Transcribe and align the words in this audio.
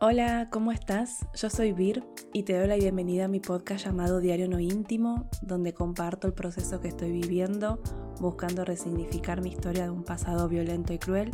Hola, 0.00 0.46
¿cómo 0.52 0.70
estás? 0.70 1.26
Yo 1.34 1.50
soy 1.50 1.72
Vir 1.72 2.04
y 2.32 2.44
te 2.44 2.56
doy 2.56 2.68
la 2.68 2.76
bienvenida 2.76 3.24
a 3.24 3.28
mi 3.28 3.40
podcast 3.40 3.84
llamado 3.84 4.20
Diario 4.20 4.48
No 4.48 4.60
Íntimo, 4.60 5.28
donde 5.42 5.74
comparto 5.74 6.28
el 6.28 6.34
proceso 6.34 6.80
que 6.80 6.86
estoy 6.86 7.10
viviendo, 7.10 7.82
buscando 8.20 8.64
resignificar 8.64 9.42
mi 9.42 9.48
historia 9.48 9.82
de 9.82 9.90
un 9.90 10.04
pasado 10.04 10.48
violento 10.48 10.92
y 10.92 11.00
cruel 11.00 11.32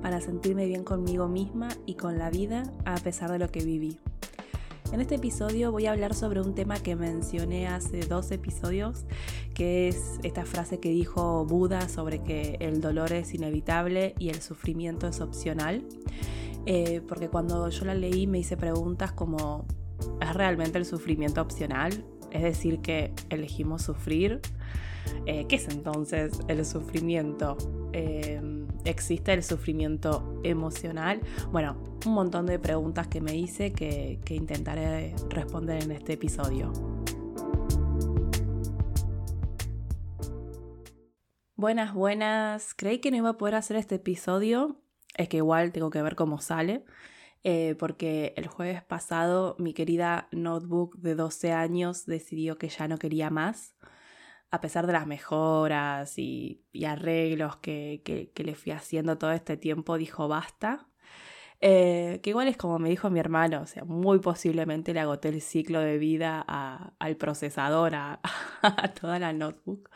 para 0.00 0.20
sentirme 0.20 0.66
bien 0.66 0.84
conmigo 0.84 1.26
misma 1.26 1.70
y 1.86 1.96
con 1.96 2.16
la 2.16 2.30
vida 2.30 2.62
a 2.84 2.94
pesar 2.98 3.32
de 3.32 3.40
lo 3.40 3.48
que 3.48 3.64
viví. 3.64 3.98
En 4.92 5.00
este 5.00 5.16
episodio 5.16 5.72
voy 5.72 5.86
a 5.86 5.90
hablar 5.90 6.14
sobre 6.14 6.40
un 6.40 6.54
tema 6.54 6.78
que 6.78 6.94
mencioné 6.94 7.66
hace 7.66 7.98
dos 7.98 8.30
episodios, 8.30 9.06
que 9.54 9.88
es 9.88 10.20
esta 10.22 10.44
frase 10.44 10.78
que 10.78 10.90
dijo 10.90 11.44
Buda 11.46 11.88
sobre 11.88 12.22
que 12.22 12.58
el 12.60 12.80
dolor 12.80 13.12
es 13.12 13.34
inevitable 13.34 14.14
y 14.20 14.28
el 14.28 14.40
sufrimiento 14.40 15.08
es 15.08 15.20
opcional. 15.20 15.84
Eh, 16.66 17.02
porque 17.06 17.28
cuando 17.28 17.68
yo 17.68 17.84
la 17.84 17.94
leí 17.94 18.26
me 18.26 18.38
hice 18.38 18.56
preguntas 18.56 19.12
como, 19.12 19.66
¿es 20.20 20.34
realmente 20.34 20.78
el 20.78 20.86
sufrimiento 20.86 21.40
opcional? 21.40 22.04
Es 22.30 22.42
decir, 22.42 22.80
que 22.80 23.12
elegimos 23.28 23.82
sufrir. 23.82 24.40
Eh, 25.26 25.46
¿Qué 25.46 25.56
es 25.56 25.68
entonces 25.68 26.40
el 26.48 26.64
sufrimiento? 26.64 27.56
Eh, 27.92 28.40
¿Existe 28.84 29.32
el 29.32 29.42
sufrimiento 29.42 30.40
emocional? 30.42 31.20
Bueno, 31.52 31.76
un 32.06 32.14
montón 32.14 32.46
de 32.46 32.58
preguntas 32.58 33.06
que 33.08 33.20
me 33.20 33.36
hice 33.36 33.72
que, 33.72 34.20
que 34.24 34.34
intentaré 34.34 35.14
responder 35.28 35.82
en 35.82 35.90
este 35.92 36.14
episodio. 36.14 36.72
Buenas, 41.56 41.94
buenas. 41.94 42.74
Creí 42.74 42.98
que 42.98 43.10
no 43.10 43.18
iba 43.18 43.30
a 43.30 43.36
poder 43.38 43.54
hacer 43.54 43.76
este 43.76 43.94
episodio 43.94 44.83
es 45.16 45.28
que 45.28 45.38
igual 45.38 45.72
tengo 45.72 45.90
que 45.90 46.02
ver 46.02 46.16
cómo 46.16 46.40
sale, 46.40 46.84
eh, 47.44 47.76
porque 47.78 48.32
el 48.36 48.46
jueves 48.46 48.82
pasado 48.82 49.56
mi 49.58 49.74
querida 49.74 50.28
notebook 50.32 50.96
de 50.96 51.14
12 51.14 51.52
años 51.52 52.06
decidió 52.06 52.58
que 52.58 52.68
ya 52.68 52.88
no 52.88 52.98
quería 52.98 53.30
más, 53.30 53.76
a 54.50 54.60
pesar 54.60 54.86
de 54.86 54.92
las 54.94 55.06
mejoras 55.06 56.18
y, 56.18 56.64
arreglos 56.86 57.56
que, 57.56 58.02
le 58.34 58.54
fui 58.54 58.72
haciendo 58.72 59.18
todo 59.18 59.32
este 59.32 59.56
tiempo, 59.56 59.98
dijo 59.98 60.28
basta. 60.28 60.88
Eh, 61.60 62.20
que 62.22 62.30
igual 62.30 62.48
es 62.48 62.56
como 62.56 62.78
me 62.78 62.90
dijo 62.90 63.10
mi 63.10 63.20
hermano, 63.20 63.62
o 63.62 63.66
sea, 63.66 63.84
muy 63.84 64.18
posiblemente 64.20 64.92
le 64.92 65.00
agoté 65.00 65.30
el 65.30 65.40
ciclo 65.40 65.80
de 65.80 65.98
vida 65.98 66.40
al 66.40 67.16
procesador, 67.16 67.94
a, 67.96 68.20
toda 69.00 69.18
la 69.18 69.32
notebook. 69.32 69.90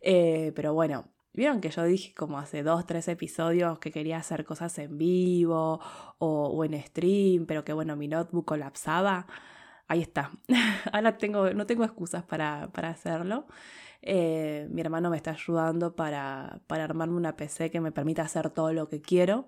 Eh, 0.00 0.52
pero 0.54 0.74
bueno, 0.74 1.12
Vieron 1.36 1.60
que 1.60 1.68
yo 1.68 1.84
dije 1.84 2.14
como 2.14 2.38
hace 2.38 2.62
dos, 2.62 2.86
tres 2.86 3.08
episodios 3.08 3.78
que 3.78 3.90
quería 3.92 4.16
hacer 4.16 4.46
cosas 4.46 4.78
en 4.78 4.96
vivo 4.96 5.80
o, 6.18 6.64
en 6.64 6.82
stream, 6.82 7.44
pero 7.46 7.62
que 7.62 7.74
bueno, 7.74 7.94
mi 7.94 8.08
notebook 8.08 8.46
colapsaba. 8.46 9.26
Ahí 9.86 10.00
está. 10.00 10.30
Ahora 10.92 11.18
tengo, 11.18 11.50
no 11.52 11.66
tengo 11.66 11.84
excusas 11.84 12.24
para, 12.24 12.70
hacerlo. 12.74 13.46
Eh, 14.00 14.66
mi 14.70 14.80
hermano 14.80 15.10
me 15.10 15.18
está 15.18 15.32
ayudando 15.32 15.94
para, 15.94 16.60
para 16.66 16.84
armarme 16.84 17.16
una 17.16 17.36
PC 17.36 17.70
que 17.70 17.80
me 17.80 17.92
permita 17.92 18.22
hacer 18.22 18.50
todo 18.50 18.72
lo 18.72 18.88
que 18.88 19.02
quiero, 19.02 19.46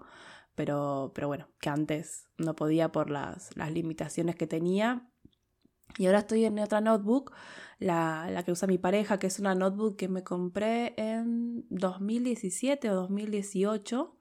pero, 0.54 1.12
pero 1.14 1.28
bueno, 1.28 1.48
que 1.60 1.70
antes 1.70 2.28
no 2.36 2.54
podía 2.54 2.92
por 2.92 3.08
las, 3.10 3.56
las 3.56 3.72
limitaciones 3.72 4.36
que 4.36 4.46
tenía. 4.46 5.08
Y 5.96 6.06
ahora 6.06 6.20
estoy 6.20 6.44
en 6.44 6.58
otra 6.58 6.80
notebook 6.80 7.32
la, 7.78 8.42
que 8.44 8.52
usa 8.52 8.68
mi 8.68 8.78
pareja, 8.78 9.18
que 9.18 9.28
es 9.28 9.38
una 9.38 9.54
notebook 9.54 9.96
que 9.96 10.08
me 10.08 10.24
compré 10.24 10.94
en 10.96 11.64
2017 11.70 12.90
o 12.90 12.94
2018 12.94 14.16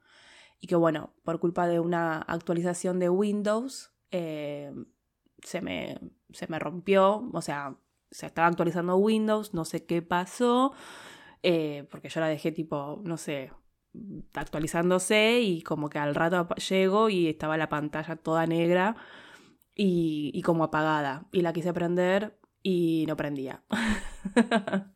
y 0.60 0.66
que 0.66 0.76
bueno, 0.76 1.14
por 1.24 1.40
culpa 1.40 1.66
de 1.66 1.80
una 1.80 2.18
actualización 2.18 2.98
de 2.98 3.08
Windows 3.08 3.92
eh, 4.10 4.72
se, 5.42 5.60
me, 5.60 6.00
se 6.30 6.46
me 6.48 6.58
rompió, 6.58 7.28
o 7.32 7.42
sea, 7.42 7.76
se 8.10 8.26
estaba 8.26 8.48
actualizando 8.48 8.96
Windows, 8.96 9.54
no 9.54 9.64
sé 9.64 9.84
qué 9.84 10.02
pasó, 10.02 10.72
eh, 11.42 11.86
porque 11.90 12.08
yo 12.08 12.20
la 12.20 12.28
dejé 12.28 12.52
tipo, 12.52 13.00
no 13.04 13.16
sé, 13.16 13.52
actualizándose 14.34 15.40
y 15.40 15.62
como 15.62 15.88
que 15.88 15.98
al 15.98 16.14
rato 16.14 16.48
llego 16.56 17.08
y 17.08 17.28
estaba 17.28 17.56
la 17.56 17.68
pantalla 17.68 18.16
toda 18.16 18.46
negra 18.46 18.96
y, 19.78 20.42
como 20.42 20.64
apagada. 20.64 21.26
Y 21.32 21.42
la 21.42 21.52
quise 21.52 21.72
prender 21.72 22.38
y 22.62 23.04
no 23.06 23.16
prendía. 23.16 23.62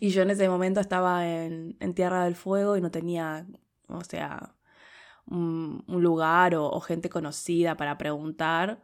y 0.00 0.10
yo 0.10 0.22
en 0.22 0.30
ese 0.30 0.48
momento 0.48 0.80
estaba 0.80 1.28
en, 1.28 1.76
Tierra 1.94 2.24
del 2.24 2.36
Fuego 2.36 2.76
y 2.76 2.80
no 2.80 2.92
tenía, 2.92 3.44
o 3.88 4.04
sea, 4.04 4.54
un, 5.26 5.84
lugar 5.88 6.54
o, 6.54 6.80
gente 6.80 7.10
conocida 7.10 7.76
para 7.76 7.98
preguntar. 7.98 8.80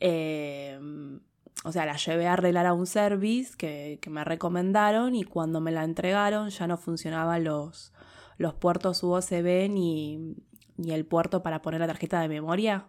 Em, 0.00 1.20
o 1.64 1.72
sea, 1.72 1.84
la 1.84 1.96
llevé 1.96 2.26
a 2.26 2.32
arreglar 2.32 2.66
a 2.66 2.72
un 2.72 2.86
service 2.86 3.54
que, 3.58 4.00
me 4.08 4.24
recomendaron 4.24 5.14
y 5.14 5.24
cuando 5.24 5.60
me 5.60 5.70
la 5.70 5.84
entregaron 5.84 6.48
ya 6.48 6.66
no 6.66 6.78
funcionaban 6.78 7.44
los, 7.44 7.92
los 8.38 8.54
puertos 8.54 9.02
USB 9.02 9.68
ni, 9.68 10.34
ni 10.76 10.92
el 10.92 11.04
puerto 11.04 11.42
para 11.42 11.60
poner 11.60 11.80
la 11.80 11.86
tarjeta 11.88 12.20
de 12.20 12.28
memoria. 12.28 12.88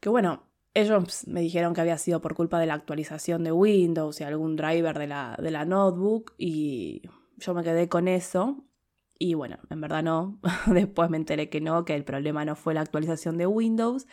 Que 0.00 0.08
bueno, 0.08 0.44
ellos 0.74 1.26
me 1.26 1.40
dijeron 1.40 1.74
que 1.74 1.80
había 1.80 1.98
sido 1.98 2.20
por 2.20 2.34
culpa 2.34 2.58
de 2.60 2.66
la 2.66 2.74
actualización 2.74 3.44
de 3.44 3.52
Windows 3.52 4.20
y 4.20 4.24
algún 4.24 4.56
driver 4.56 4.98
de 4.98 5.06
la, 5.06 5.36
de 5.40 5.50
la 5.50 5.64
notebook 5.64 6.34
y 6.38 7.02
yo 7.36 7.54
me 7.54 7.64
quedé 7.64 7.88
con 7.88 8.08
eso. 8.08 8.64
Y 9.18 9.34
bueno, 9.34 9.58
en 9.70 9.80
verdad 9.80 10.02
no. 10.02 10.38
Después 10.66 11.10
me 11.10 11.16
enteré 11.16 11.48
que 11.48 11.60
no, 11.60 11.84
que 11.84 11.94
el 11.94 12.04
problema 12.04 12.44
no 12.44 12.54
fue 12.54 12.74
la 12.74 12.82
actualización 12.82 13.36
de 13.38 13.46
Windows, 13.46 14.06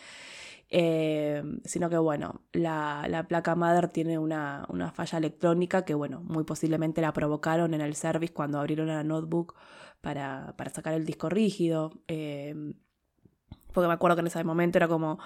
eh, 0.69 1.43
sino 1.63 1.89
que 1.89 1.97
bueno, 1.97 2.41
la, 2.51 3.25
placa 3.27 3.55
madre 3.55 3.89
tiene 3.89 4.17
una, 4.17 4.65
falla 4.95 5.19
electrónica 5.19 5.85
que 5.85 5.93
bueno, 5.93 6.21
muy 6.21 6.43
posiblemente 6.43 7.01
la 7.01 7.13
provocaron 7.13 7.73
en 7.75 7.81
el 7.81 7.95
service 7.95 8.33
cuando 8.33 8.59
abrieron 8.59 8.87
la 8.87 9.03
notebook 9.03 9.55
para, 10.01 10.55
sacar 10.73 10.93
el 10.93 11.05
disco 11.05 11.29
rígido. 11.29 11.91
Eh, 12.07 12.73
porque 13.71 13.87
me 13.87 13.93
acuerdo 13.93 14.15
que 14.15 14.21
en 14.21 14.27
ese 14.27 14.43
momento 14.43 14.77
era 14.77 14.87
como... 14.87 15.19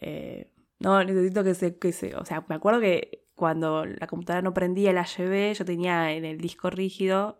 Eh, 0.00 0.50
no, 0.78 1.04
necesito 1.04 1.44
que 1.44 1.54
se, 1.54 1.78
que 1.78 1.92
se, 1.92 2.16
o 2.16 2.24
sea, 2.24 2.44
me 2.48 2.54
acuerdo 2.54 2.80
que 2.80 3.26
cuando 3.34 3.84
la 3.84 4.06
computadora 4.06 4.42
no 4.42 4.54
prendía 4.54 4.92
la 4.92 5.04
llevé, 5.04 5.52
yo 5.54 5.64
tenía 5.64 6.12
en 6.12 6.24
el 6.24 6.38
disco 6.38 6.70
rígido, 6.70 7.38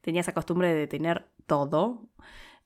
tenía 0.00 0.20
esa 0.20 0.34
costumbre 0.34 0.74
de 0.74 0.86
tener 0.88 1.26
todo, 1.46 2.08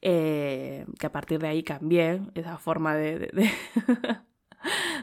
eh, 0.01 0.87
que 0.99 1.07
a 1.07 1.13
partir 1.13 1.41
de 1.41 1.49
ahí 1.49 1.63
cambié 1.63 2.23
esa 2.35 2.57
forma 2.57 2.95
de, 2.95 3.31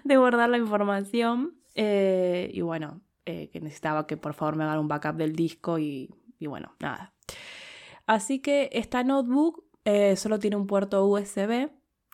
de, 0.04 0.18
guardar 0.18 0.50
la 0.50 0.58
información. 0.58 1.56
Eh, 1.76 2.50
y 2.54 2.62
bueno, 2.62 3.02
que 3.24 3.60
necesitaba 3.62 4.08
que 4.08 4.18
por 4.18 4.34
favor 4.34 4.58
me 4.58 4.66
hagan 4.66 4.80
un 4.80 4.88
backup 4.88 5.16
del 5.16 5.36
disco 5.36 5.80
y, 5.80 6.14
y 6.38 6.48
bueno, 6.48 6.76
nada. 6.80 7.14
Así 8.08 8.40
que 8.40 8.70
esta 8.74 9.04
notebook 9.04 9.64
solo 10.16 10.40
tiene 10.40 10.58
un 10.58 10.68
puerto 10.68 11.06
USB 11.06 11.70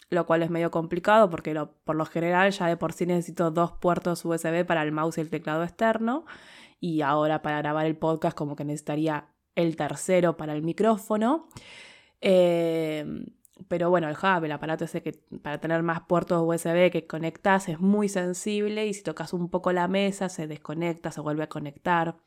lo 0.10 0.26
cual 0.26 0.44
es 0.44 0.50
medio 0.50 0.72
complicado 0.72 1.30
porque 1.30 1.54
por 1.84 1.96
lo 1.96 2.06
general 2.06 2.52
ya 2.52 2.68
de 2.68 2.78
por 2.78 2.94
sí 2.94 3.06
necesito 3.06 3.52
dos 3.52 3.74
puertos 3.74 4.24
USB 4.24 4.66
para 4.66 4.84
el 4.84 4.92
mouse 4.92 5.18
y 5.18 5.22
el 5.22 5.30
teclado 5.30 5.64
externo 5.64 6.26
y 6.80 7.02
ahora 7.02 7.42
para 7.42 7.60
grabar 7.60 7.86
el 7.86 7.98
podcast 7.98 8.38
como 8.38 8.56
que 8.56 8.64
necesitaría 8.64 9.30
el 9.56 9.76
tercero 9.76 10.38
para 10.38 10.54
el 10.54 10.62
micrófono. 10.62 11.50
Em, 12.22 13.26
pero 13.68 13.90
bueno, 13.90 14.08
el 14.08 14.16
hub, 14.16 14.44
el 14.44 14.52
aparato 14.52 14.86
ese 14.86 15.02
que 15.02 15.14
para 15.42 15.60
tener 15.60 15.82
más 15.84 16.02
puertos 16.02 16.44
USB 16.46 16.92
que 16.92 17.08
conectas 17.08 17.70
es 17.70 17.80
muy 17.80 18.08
sensible 18.08 18.86
y 18.88 18.94
si 18.94 19.04
tocas 19.04 19.34
un 19.34 19.50
poco 19.50 19.72
la 19.74 19.88
mesa 19.88 20.30
se 20.30 20.48
desconecta, 20.48 21.12
se 21.12 21.22
vuelve 21.22 21.44
a 21.44 21.50
conectar. 21.50 22.18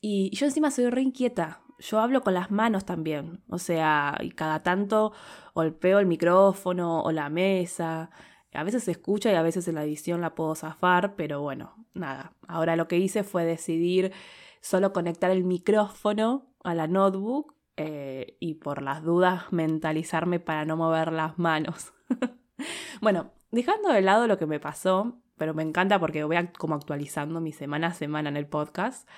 Y 0.00 0.30
yo 0.36 0.46
encima 0.46 0.70
soy 0.70 0.90
re 0.90 1.02
inquieta, 1.02 1.63
yo 1.78 2.00
hablo 2.00 2.22
con 2.22 2.34
las 2.34 2.50
manos 2.50 2.84
también, 2.84 3.42
o 3.48 3.58
sea, 3.58 4.16
y 4.20 4.30
cada 4.30 4.62
tanto 4.62 5.12
golpeo 5.54 5.98
el 5.98 6.06
micrófono 6.06 7.02
o 7.02 7.12
la 7.12 7.28
mesa. 7.28 8.10
A 8.52 8.62
veces 8.62 8.84
se 8.84 8.92
escucha 8.92 9.32
y 9.32 9.34
a 9.34 9.42
veces 9.42 9.66
en 9.68 9.74
la 9.74 9.84
edición 9.84 10.20
la 10.20 10.34
puedo 10.34 10.54
zafar, 10.54 11.16
pero 11.16 11.40
bueno, 11.42 11.86
nada. 11.92 12.32
Ahora 12.46 12.76
lo 12.76 12.86
que 12.88 12.98
hice 12.98 13.24
fue 13.24 13.44
decidir 13.44 14.12
solo 14.60 14.92
conectar 14.92 15.30
el 15.30 15.44
micrófono 15.44 16.46
a 16.62 16.74
la 16.74 16.86
notebook 16.86 17.54
eh, 17.76 18.36
y 18.40 18.54
por 18.54 18.82
las 18.82 19.02
dudas 19.02 19.52
mentalizarme 19.52 20.40
para 20.40 20.64
no 20.64 20.76
mover 20.76 21.12
las 21.12 21.38
manos. 21.38 21.92
bueno, 23.00 23.32
dejando 23.50 23.90
de 23.90 24.02
lado 24.02 24.26
lo 24.28 24.38
que 24.38 24.46
me 24.46 24.60
pasó, 24.60 25.20
pero 25.36 25.54
me 25.54 25.62
encanta 25.62 25.98
porque 25.98 26.24
voy 26.24 26.36
como 26.56 26.76
actualizando 26.76 27.40
mi 27.40 27.52
semana 27.52 27.88
a 27.88 27.94
semana 27.94 28.28
en 28.28 28.36
el 28.36 28.46
podcast. 28.46 29.08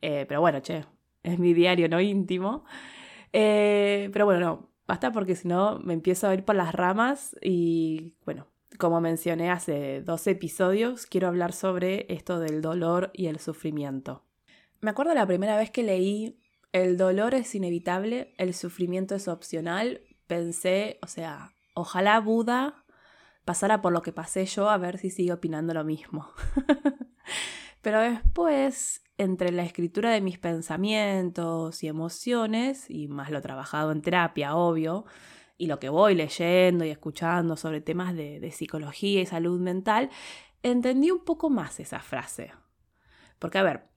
Eh, 0.00 0.26
pero 0.28 0.40
bueno, 0.40 0.60
che, 0.60 0.84
es 1.24 1.38
mi 1.38 1.54
diario 1.54 1.88
no 1.88 2.00
íntimo. 2.00 2.64
Eh, 3.32 4.10
pero 4.12 4.26
bueno, 4.26 4.40
no, 4.40 4.70
basta 4.86 5.10
porque 5.10 5.34
si 5.34 5.48
no 5.48 5.80
me 5.80 5.94
empiezo 5.94 6.28
a 6.28 6.34
ir 6.34 6.44
por 6.44 6.54
las 6.54 6.72
ramas 6.72 7.36
y 7.42 8.14
bueno, 8.24 8.46
como 8.78 9.00
mencioné 9.00 9.50
hace 9.50 10.02
dos 10.02 10.26
episodios, 10.26 11.06
quiero 11.06 11.28
hablar 11.28 11.52
sobre 11.52 12.06
esto 12.12 12.38
del 12.38 12.62
dolor 12.62 13.10
y 13.12 13.26
el 13.26 13.40
sufrimiento. 13.40 14.24
Me 14.80 14.90
acuerdo 14.90 15.14
la 15.14 15.26
primera 15.26 15.56
vez 15.56 15.70
que 15.70 15.82
leí 15.82 16.40
El 16.72 16.96
dolor 16.96 17.34
es 17.34 17.54
inevitable, 17.54 18.34
el 18.36 18.52
sufrimiento 18.52 19.14
es 19.14 19.28
opcional, 19.28 20.02
pensé, 20.26 20.98
o 21.02 21.06
sea, 21.06 21.52
ojalá 21.74 22.18
Buda 22.20 22.84
pasara 23.44 23.80
por 23.80 23.92
lo 23.92 24.02
que 24.02 24.12
pasé 24.12 24.44
yo 24.46 24.68
a 24.68 24.76
ver 24.76 24.98
si 24.98 25.10
sigue 25.10 25.32
opinando 25.32 25.72
lo 25.72 25.84
mismo. 25.84 26.28
Pero 27.82 28.00
después, 28.00 29.03
entre 29.18 29.52
la 29.52 29.62
escritura 29.62 30.10
de 30.10 30.20
mis 30.20 30.38
pensamientos 30.38 31.82
y 31.82 31.88
emociones, 31.88 32.90
y 32.90 33.08
más 33.08 33.30
lo 33.30 33.40
trabajado 33.40 33.92
en 33.92 34.02
terapia, 34.02 34.56
obvio, 34.56 35.04
y 35.56 35.66
lo 35.66 35.78
que 35.78 35.88
voy 35.88 36.14
leyendo 36.14 36.84
y 36.84 36.90
escuchando 36.90 37.56
sobre 37.56 37.80
temas 37.80 38.14
de, 38.14 38.50
psicología 38.50 39.20
y 39.20 39.26
salud 39.26 39.60
mental, 39.60 40.10
entendí 40.62 41.10
un 41.10 41.24
poco 41.24 41.50
más 41.50 41.78
esa 41.80 42.00
frase. 42.00 42.52
Porque, 43.38 43.58
a 43.58 43.62
ver, 43.62 43.88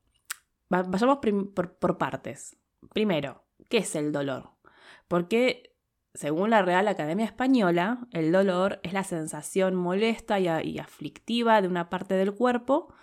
vayamos 0.70 1.20
por, 1.20 1.98
partes. 1.98 2.58
Primero, 2.94 3.46
¿qué 3.70 3.78
es 3.80 3.96
el 3.96 4.12
dolor? 4.12 4.52
Porque 5.08 5.76
según 6.14 6.50
la 6.52 6.62
Real 6.62 6.88
Academia 6.88 7.26
Española, 7.26 8.08
el 8.12 8.32
dolor 8.32 8.80
es 8.84 8.94
la 8.94 9.04
sensación 9.04 9.76
molesta 9.76 10.40
y, 10.40 10.80
aflictiva 10.80 11.62
de 11.62 11.68
una 11.68 11.90
parte 11.90 12.16
del 12.16 12.34
cuerpo 12.34 12.94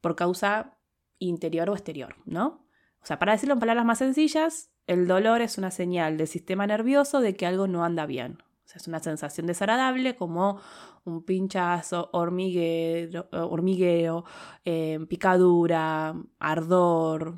por 0.00 0.16
causa 0.16 0.77
interior 1.18 1.70
o 1.70 1.74
exterior, 1.74 2.16
¿no? 2.24 2.66
O 3.00 3.06
sea, 3.06 3.18
para 3.18 3.32
decirlo 3.32 3.54
en 3.54 3.60
palabras 3.60 3.84
más 3.84 3.98
sencillas, 3.98 4.70
el 4.86 5.06
dolor 5.06 5.40
es 5.40 5.58
una 5.58 5.70
señal 5.70 6.16
del 6.16 6.26
sistema 6.26 6.66
nervioso 6.66 7.20
de 7.20 7.34
que 7.34 7.46
algo 7.46 7.66
no 7.66 7.84
anda 7.84 8.06
bien. 8.06 8.38
O 8.40 8.68
sea, 8.70 8.76
es 8.76 8.88
una 8.88 9.00
sensación 9.00 9.46
desagradable 9.46 10.16
como 10.16 10.60
un 11.04 11.24
pinchazo, 11.24 12.10
hormiguero, 12.12 13.28
hormigueo, 13.32 14.24
eh, 14.64 14.98
picadura, 15.08 16.14
ardor, 16.38 17.34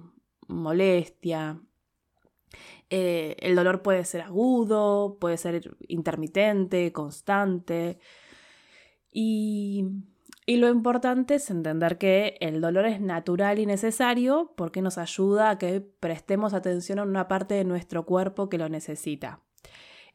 molestia, 0.49 1.61
eh, 2.91 3.37
el 3.39 3.55
dolor 3.55 3.83
puede 3.83 4.05
ser 4.05 4.23
agudo, 4.23 5.17
puede 5.21 5.37
ser 5.37 5.77
intermitente, 5.89 6.93
constante. 6.93 8.01
Y, 9.13 9.85
y, 10.53 10.57
lo 10.57 10.69
importante 10.69 11.37
es 11.37 11.51
entender 11.51 11.99
que 11.99 12.37
el 12.41 12.61
dolor 12.61 12.87
es 12.87 13.01
natural 13.01 13.59
y 13.59 13.67
necesario 13.67 14.53
porque 14.57 14.83
nos 14.83 14.99
ayuda 14.99 15.51
a 15.51 15.59
que 15.59 15.81
prestemos 15.81 16.55
atención 16.55 16.99
a 16.99 17.05
una 17.05 17.29
parte 17.29 17.55
de 17.55 17.65
nuestro 17.65 18.05
cuerpo 18.07 18.49
que 18.49 18.59
lo 18.59 18.69
necesita. 18.69 19.41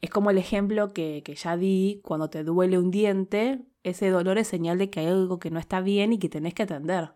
Es 0.01 0.09
como 0.09 0.29
el 0.29 0.37
ejemplo 0.37 0.93
que, 0.93 1.23
que 1.23 1.35
ya 1.35 1.57
di, 1.57 2.01
cuando 2.03 2.29
te 2.29 2.43
duele 2.43 2.77
un 2.77 2.91
diente, 2.91 3.65
ese 3.83 4.09
dolor 4.09 4.37
es 4.37 4.47
señal 4.47 4.77
de 4.77 4.89
que 4.89 5.01
hay 5.01 5.07
algo 5.07 5.39
que 5.39 5.51
no 5.51 5.59
está 5.59 5.81
bien 5.81 6.13
y 6.13 6.19
que 6.19 6.29
tenés 6.29 6.53
que 6.53 6.63
atender. 6.63 7.13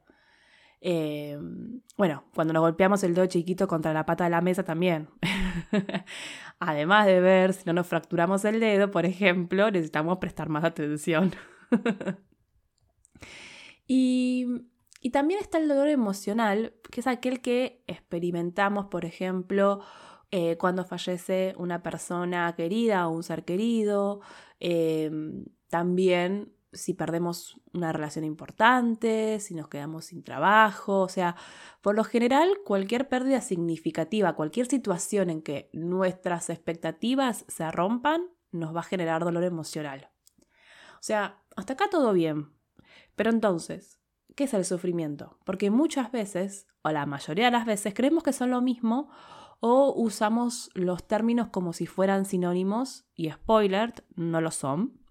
Eh, 0.82 1.38
bueno, 1.98 2.24
cuando 2.34 2.54
nos 2.54 2.62
golpeamos 2.62 3.04
el 3.04 3.14
dedo 3.14 3.26
chiquito 3.26 3.68
contra 3.68 3.94
la 3.94 4.06
pata 4.06 4.24
de 4.24 4.30
la 4.30 4.42
mesa 4.42 4.64
también. 4.64 5.10
Además 6.60 7.06
de 7.06 7.20
ver 7.20 7.54
si 7.54 7.64
no 7.66 7.74
nos 7.74 7.88
fracturamos 7.88 8.46
el 8.46 8.60
dedo, 8.60 8.92
por 8.92 9.06
ejemplo, 9.06 9.70
necesitamos 9.72 10.18
prestar 10.20 10.50
más 10.50 10.64
atención. 10.64 11.34
y, 13.88 14.48
también 15.12 15.40
está 15.40 15.58
el 15.58 15.68
dolor 15.68 15.88
emocional, 15.88 16.74
que 16.92 17.00
es 17.00 17.08
aquel 17.08 17.42
que 17.42 17.84
experimentamos, 17.88 18.88
por 18.88 19.06
ejemplo, 19.06 19.82
eh, 20.32 20.58
cuando 20.58 20.86
fallece 20.86 21.54
una 21.58 21.82
persona 21.82 22.54
querida 22.56 23.08
o 23.08 23.12
un 23.12 23.24
ser 23.24 23.46
querido. 23.46 24.22
Eh, 24.60 25.10
también 25.70 26.54
si 26.72 26.94
perdemos 26.94 27.60
una 27.74 27.92
relación 27.92 28.26
importante, 28.26 29.40
si 29.40 29.56
nos 29.56 29.68
quedamos 29.68 30.06
sin 30.06 30.24
trabajo, 30.24 31.02
o 31.02 31.10
sea, 31.10 31.36
por 31.82 31.96
lo 31.96 32.04
general 32.04 32.60
cualquier 32.64 33.10
pérdida 33.10 33.42
significativa, 33.42 34.36
cualquier 34.36 34.68
situación 34.68 35.30
en 35.30 35.42
que 35.42 35.70
nuestras 35.74 36.50
expectativas 36.50 37.46
se 37.48 37.72
rompan, 37.72 38.28
nos 38.52 38.76
va 38.76 38.82
a 38.82 38.84
generar 38.84 39.24
dolor 39.24 39.44
emocional. 39.44 40.10
O 40.96 41.02
sea, 41.02 41.42
hasta 41.56 41.74
acá 41.74 41.90
todo 41.90 42.14
bien. 42.14 42.52
Pero 43.20 43.32
entonces, 43.32 44.00
¿qué 44.38 44.46
es 44.46 44.54
el 44.54 44.64
sufrimiento? 44.64 45.40
Porque 45.44 45.72
muchas 45.72 46.10
veces, 46.10 46.68
o 46.84 46.90
la 46.90 47.06
mayoría 47.06 47.44
de 47.48 47.52
las 47.52 47.66
veces, 47.66 47.94
creemos 47.94 48.24
que 48.24 48.32
son 48.32 48.50
lo 48.50 48.62
mismo 48.62 49.10
o 49.60 49.94
usamos 49.94 50.70
los 50.74 51.06
términos 51.06 51.50
como 51.50 51.74
si 51.74 51.86
fueran 51.86 52.24
sinónimos 52.24 53.10
y 53.16 53.30
spoiler, 53.30 54.06
no 54.16 54.40
lo 54.40 54.52
son 54.52 55.02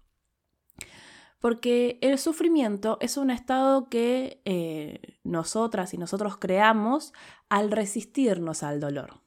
porque 1.37 1.99
el 2.01 2.17
sufrimiento 2.17 2.97
es 2.99 3.15
un 3.15 3.29
estado 3.29 3.89
que 3.89 4.41
eh, 4.43 5.19
nosotras 5.23 5.93
y 5.93 5.99
nosotros 5.99 6.37
creamos 6.37 7.13
al 7.47 7.69
resistirnos 7.69 8.63
al 8.63 8.79
dolor. 8.79 9.21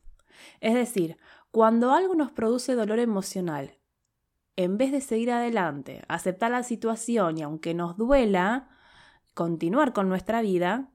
Es 0.61 0.75
decir, 0.75 1.19
cuando 1.53 1.93
algo 1.93 2.17
nos 2.17 2.33
produce 2.33 2.75
dolor 2.75 2.99
emocional, 2.99 3.79
en 4.57 4.77
vez 4.77 4.93
de 4.93 5.01
seguir 5.01 5.31
adelante, 5.31 6.03
aceptar 6.09 6.51
la 6.51 6.63
situación 6.63 7.39
y 7.39 7.43
aunque 7.43 7.75
nos 7.75 7.97
duela, 7.97 8.69
continuar 9.35 9.93
con 9.93 10.09
nuestra 10.09 10.43
vida, 10.43 10.91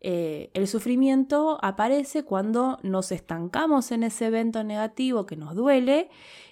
eh, 0.00 0.50
el 0.54 0.68
sufrimiento 0.68 1.58
aparece 1.62 2.24
cuando 2.24 2.78
nos 2.82 3.12
estancamos 3.12 3.92
en 3.92 4.02
ese 4.02 4.26
evento 4.26 4.62
negativo 4.62 5.26
que 5.26 5.36
nos 5.36 5.54
duele 5.54 6.10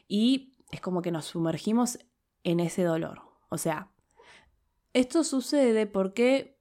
y 0.09 0.55
es 0.71 0.81
como 0.81 1.03
que 1.03 1.11
nos 1.11 1.27
sumergimos 1.27 1.99
en 2.43 2.61
ese 2.61 2.83
dolor. 2.83 3.23
O 3.49 3.59
sea, 3.59 3.91
esto 4.93 5.25
sucede 5.25 5.87
porque 5.87 6.55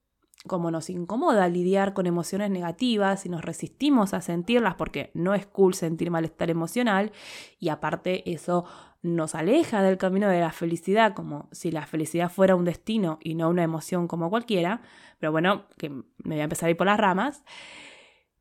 como 0.46 0.72
nos 0.72 0.90
incomoda 0.90 1.48
lidiar 1.48 1.94
con 1.94 2.06
emociones 2.06 2.52
negativas 2.52 3.26
y 3.26 3.30
nos 3.30 3.44
resistimos 3.44 4.14
a 4.14 4.22
sentirlas 4.22 4.76
porque 4.76 5.10
no 5.14 5.34
es 5.34 5.46
cool 5.46 5.74
sentir 5.74 6.12
malestar 6.12 6.50
emocional 6.50 7.12
y 7.60 7.70
aparte 7.70 8.30
eso 8.32 8.66
nos 9.04 9.36
aleja 9.36 9.84
del 9.84 9.98
camino 9.98 10.30
de 10.30 10.40
la 10.40 10.52
felicidad 10.52 11.14
como 11.14 11.50
si 11.52 11.72
la 11.72 11.86
felicidad 11.86 12.32
fuera 12.32 12.56
un 12.56 12.64
destino 12.64 13.20
y 13.22 13.36
no 13.36 13.50
una 13.50 13.64
emoción 13.64 14.08
como 14.08 14.30
cualquiera, 14.30 14.82
pero 15.20 15.32
bueno, 15.32 15.66
que 15.78 15.90
me 15.90 16.06
voy 16.24 16.40
a 16.40 16.46
empezar 16.46 16.68
a 16.68 16.70
ir 16.72 16.78
por 16.78 16.88
las 16.88 16.98
ramas. 16.98 17.44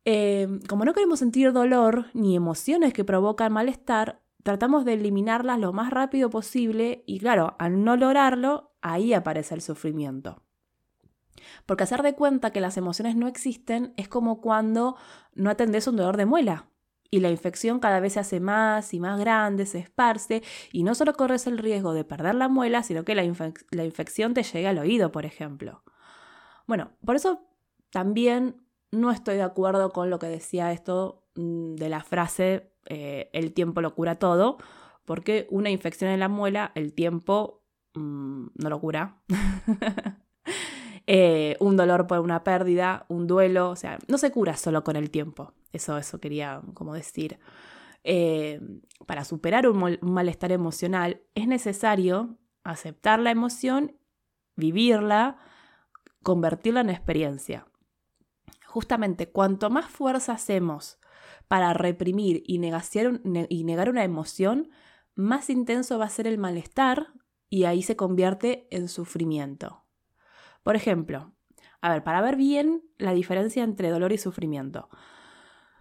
Eh, 0.05 0.47
como 0.67 0.85
no 0.85 0.93
queremos 0.93 1.19
sentir 1.19 1.51
dolor 1.51 2.07
ni 2.13 2.35
emociones 2.35 2.93
que 2.93 3.03
provocan 3.03 3.51
malestar, 3.51 4.21
tratamos 4.41 4.85
de 4.85 4.93
eliminarlas 4.93 5.59
lo 5.59 5.73
más 5.73 5.91
rápido 5.91 6.29
posible 6.29 7.03
y 7.05 7.19
claro, 7.19 7.55
al 7.59 7.83
no 7.83 7.97
lograrlo, 7.97 8.71
ahí 8.81 9.13
aparece 9.13 9.55
el 9.55 9.61
sufrimiento. 9.61 10.43
Porque 11.65 11.83
hacer 11.83 12.03
de 12.03 12.15
cuenta 12.15 12.51
que 12.51 12.61
las 12.61 12.77
emociones 12.77 13.17
no 13.17 13.27
existen 13.27 13.93
es 13.97 14.07
como 14.07 14.39
cuando 14.39 14.95
no 15.33 15.49
atendes 15.49 15.87
un 15.87 15.97
dolor 15.97 16.15
de 16.15 16.25
muela 16.25 16.67
y 17.13 17.19
la 17.19 17.29
infección 17.29 17.79
cada 17.79 17.99
vez 17.99 18.13
se 18.13 18.19
hace 18.19 18.39
más 18.39 18.93
y 18.93 18.99
más 18.99 19.19
grande, 19.19 19.65
se 19.65 19.79
esparce 19.79 20.43
y 20.71 20.83
no 20.83 20.95
solo 20.95 21.13
corres 21.13 21.47
el 21.47 21.57
riesgo 21.57 21.93
de 21.93 22.03
perder 22.03 22.35
la 22.35 22.47
muela, 22.47 22.83
sino 22.83 23.03
que 23.05 23.15
la, 23.15 23.23
infección 23.23 24.33
te 24.33 24.43
llegue 24.43 24.67
al 24.67 24.79
oído, 24.79 25.11
por 25.11 25.25
ejemplo. 25.25 25.83
Bueno, 26.67 26.91
por 27.05 27.15
eso 27.15 27.47
también 27.91 28.65
no 28.91 29.11
estoy 29.11 29.35
de 29.35 29.43
acuerdo 29.43 29.91
con 29.91 30.09
lo 30.09 30.19
que 30.19 30.27
decía 30.27 30.71
esto 30.71 31.27
mm, 31.35 31.75
de 31.75 31.89
la 31.89 32.03
frase 32.03 32.71
eh, 32.87 33.29
el 33.33 33.53
tiempo 33.53 33.81
lo 33.81 33.95
cura 33.95 34.15
todo, 34.15 34.57
porque 35.05 35.47
una 35.51 35.69
infección 35.69 36.09
en 36.11 36.19
la 36.19 36.29
muela, 36.29 36.71
el 36.75 36.93
tiempo 36.93 37.63
Mm, 37.95 38.47
no 38.55 38.69
lo 38.69 38.79
cura. 38.79 39.21
Eh, 41.05 41.57
un 41.59 41.75
dolor 41.75 42.07
por 42.07 42.19
una 42.19 42.43
pérdida, 42.43 43.05
un 43.09 43.27
duelo, 43.27 43.69
o 43.69 43.75
sea, 43.75 43.99
no 44.07 44.17
se 44.17 44.31
cura 44.31 44.55
solo 44.55 44.83
con 44.83 44.95
el 44.95 45.09
tiempo. 45.09 45.53
Eso, 45.73 45.97
eso 45.97 46.19
quería 46.19 46.61
como 46.73 46.93
decir. 46.93 47.39
Eh, 48.05 48.59
para 49.05 49.23
superar 49.25 49.67
un, 49.67 49.97
malestar 50.01 50.51
emocional 50.51 51.21
es 51.35 51.47
necesario 51.47 52.37
aceptar 52.63 53.19
la 53.19 53.31
emoción, 53.31 53.97
vivirla, 54.55 55.37
convertirla 56.21 56.81
en 56.81 56.89
experiencia. 56.89 57.65
Justamente, 58.65 59.29
cuanto 59.29 59.69
más 59.69 59.85
fuerza 59.85 60.33
hacemos 60.33 60.99
para 61.47 61.73
reprimir 61.73 62.43
y, 62.47 62.55
y 62.55 63.63
negar 63.63 63.89
una 63.89 64.03
emoción, 64.03 64.69
más 65.15 65.49
intenso 65.49 65.99
va 65.99 66.05
a 66.05 66.09
ser 66.09 66.27
el 66.27 66.37
malestar 66.37 67.13
y 67.49 67.65
ahí 67.65 67.83
se 67.83 67.95
convierte 67.95 68.67
en 68.71 68.87
sufrimiento. 68.87 69.82
Por 70.63 70.75
ejemplo, 70.75 71.33
a 71.81 71.89
ver, 71.89 72.03
para 72.03 72.21
ver 72.21 72.37
bien 72.37 72.81
la 72.97 73.13
diferencia 73.13 73.63
entre 73.63 73.89
dolor 73.89 74.13
y 74.13 74.17
sufrimiento. 74.17 74.89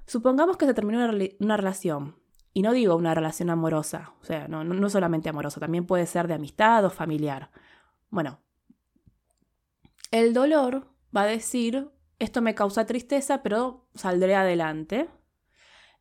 Supongamos 0.06 0.56
que 0.56 0.66
se 0.66 0.74
terminó 0.74 0.98
una, 1.38 1.56
relación, 1.56 2.16
y 2.52 2.62
no 2.62 2.72
digo 2.72 2.96
una 2.96 3.14
relación 3.14 3.50
amorosa, 3.50 4.14
o 4.20 4.24
sea, 4.24 4.48
no, 4.48 4.64
no 4.64 4.90
solamente 4.90 5.28
amorosa, 5.28 5.60
también 5.60 5.86
puede 5.86 6.06
ser 6.06 6.26
de 6.26 6.34
amistad 6.34 6.84
o 6.84 6.90
familiar. 6.90 7.50
Bueno, 8.10 8.40
el 10.10 10.34
dolor 10.34 10.88
va 11.16 11.22
a 11.22 11.26
decir, 11.26 11.88
esto 12.18 12.42
me 12.42 12.54
causa 12.54 12.84
tristeza, 12.84 13.42
pero 13.42 13.88
saldré 13.94 14.34
adelante. 14.34 15.08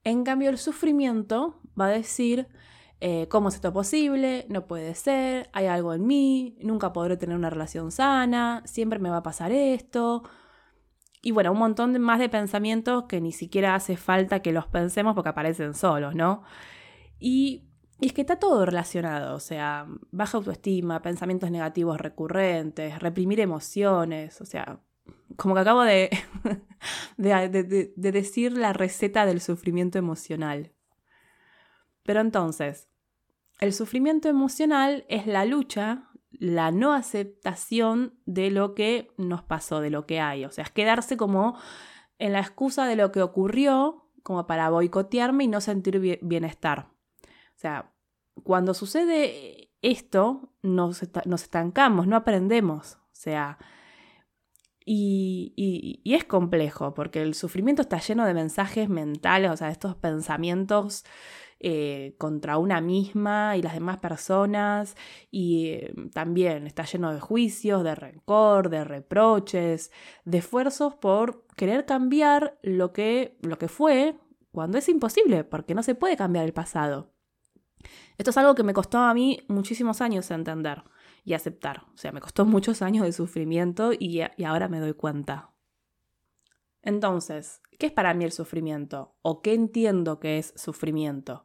En 0.04 0.24
cambio, 0.24 0.50
el 0.50 0.58
sufrimiento 0.58 1.62
va 1.80 1.86
a 1.86 1.92
decir, 1.92 2.48
eh, 3.02 3.28
¿Cómo 3.30 3.50
es 3.50 3.56
esto 3.56 3.74
posible? 3.74 4.46
No 4.50 4.68
puede 4.68 4.96
ser, 4.96 5.50
hay 5.54 5.66
algo 5.66 5.94
en 5.94 6.06
mí, 6.06 6.58
nunca 6.62 6.94
podré 6.94 7.18
tener 7.18 7.36
una 7.36 7.50
relación 7.50 7.92
sana, 7.92 8.62
siempre 8.66 9.00
me 9.00 9.10
va 9.10 9.18
a 9.18 9.24
pasar 9.24 9.52
esto. 9.52 10.24
Y 11.22 11.32
bueno, 11.32 11.52
un 11.52 11.60
montón 11.60 12.00
más 12.02 12.20
de 12.20 12.30
pensamientos 12.30 13.06
que 13.10 13.22
ni 13.22 13.32
siquiera 13.32 13.76
hace 13.76 13.98
falta 13.98 14.42
que 14.42 14.52
los 14.52 14.68
pensemos 14.68 15.16
porque 15.16 15.30
aparecen 15.30 15.74
solos, 15.76 16.16
¿no? 16.16 16.44
Y 17.20 17.68
Y 18.02 18.08
es 18.08 18.14
que 18.14 18.22
está 18.22 18.38
todo 18.40 18.66
relacionado, 18.66 19.36
o 19.36 19.40
sea, 19.40 19.88
baja 20.12 20.38
autoestima, 20.38 21.02
pensamientos 21.04 21.52
negativos 21.52 22.02
recurrentes, 22.02 23.00
reprimir 23.00 23.40
emociones, 23.40 24.42
o 24.42 24.46
sea, 24.46 24.82
como 25.38 25.54
que 25.56 25.62
acabo 25.62 25.84
de, 25.84 26.10
de, 27.18 27.94
decir 27.96 28.54
la 28.58 28.74
receta 28.74 29.26
del 29.28 29.40
sufrimiento 29.40 30.00
emocional. 30.00 30.72
Pero 32.04 32.22
entonces, 32.22 32.90
el 33.62 33.74
sufrimiento 33.74 34.28
emocional 34.28 35.06
es 35.08 35.28
la 35.28 35.46
lucha, 35.46 36.10
la 36.32 36.72
no 36.72 36.94
aceptación 36.94 38.20
de 38.26 38.50
lo 38.50 38.74
que 38.74 39.14
nos 39.18 39.44
pasó, 39.44 39.80
de 39.80 39.92
lo 39.92 40.08
que 40.08 40.20
hay. 40.20 40.46
O 40.46 40.52
sea, 40.52 40.64
es 40.64 40.72
quedarse 40.72 41.16
como 41.16 41.56
en 42.18 42.34
la 42.34 42.40
excusa 42.40 42.86
de 42.88 42.96
lo 42.96 43.12
que 43.12 43.22
ocurrió, 43.22 44.10
como 44.24 44.48
para 44.48 44.70
boicotearme 44.70 45.44
y 45.44 45.48
no 45.48 45.62
sentir 45.62 46.20
bienestar. 46.24 46.90
O 47.24 47.60
sea, 47.62 47.94
cuando 48.44 48.74
sucede 48.74 49.72
esto, 49.84 50.54
nos, 50.64 51.04
estancamos, 51.04 52.08
no 52.08 52.16
aprendemos. 52.16 52.96
O 52.96 53.16
sea, 53.16 53.60
y, 54.84 56.02
es 56.04 56.24
complejo, 56.24 56.96
porque 56.96 57.22
el 57.22 57.36
sufrimiento 57.36 57.84
está 57.84 58.00
lleno 58.00 58.26
de 58.26 58.34
mensajes 58.34 58.90
mentales, 58.90 59.52
o 59.52 59.58
sea, 59.58 59.70
estos 59.70 59.96
pensamientos 59.96 61.06
eh, 61.64 62.16
contra 62.18 62.58
una 62.58 62.82
misma 62.82 63.56
y 63.56 63.62
las 63.62 63.74
demás 63.74 63.98
personas, 63.98 64.96
y 65.30 65.68
eh, 65.68 65.94
también 66.14 66.66
está 66.66 66.84
lleno 66.86 67.14
de 67.14 67.20
juicios, 67.20 67.84
de 67.84 67.94
rencor, 67.94 68.70
de 68.70 68.84
reproches, 68.84 69.92
de 70.26 70.40
esfuerzos 70.40 70.96
por 70.96 71.46
querer 71.56 71.86
cambiar 71.86 72.58
lo 72.64 72.94
que, 72.94 73.38
lo 73.42 73.58
que 73.60 73.68
fue, 73.68 74.16
cuando 74.52 74.78
es 74.78 74.90
imposible, 74.90 75.44
porque 75.44 75.76
no 75.76 75.84
se 75.84 75.96
puede 75.96 76.18
cambiar 76.18 76.46
el 76.46 76.54
pasado. 76.54 77.14
Esto 78.18 78.32
es 78.32 78.38
algo 78.38 78.56
que 78.56 78.64
me 78.64 78.74
costó 78.74 78.98
a 78.98 79.14
mí 79.14 79.40
muchísimos 79.48 80.02
años 80.02 80.30
entender 80.32 80.84
y 81.24 81.34
aceptar. 81.34 81.84
O 81.94 81.98
sea, 81.98 82.12
me 82.12 82.22
costó 82.22 82.46
muchos 82.46 82.82
años 82.82 83.06
de 83.06 83.14
sufrimiento 83.14 83.94
y, 83.94 84.22
y 84.36 84.44
ahora 84.44 84.68
me 84.68 84.80
doy 84.80 84.94
cuenta. 84.94 85.51
Entonces, 86.84 87.62
¿qué 87.78 87.88
es 87.88 87.92
para 87.92 88.14
mí 88.14 88.26
el 88.26 88.32
sufrimiento? 88.32 89.16
¿O 89.22 89.42
qué 89.42 89.54
entiendo 89.54 90.20
que 90.20 90.38
es 90.38 90.54
sufrimiento? 90.56 91.44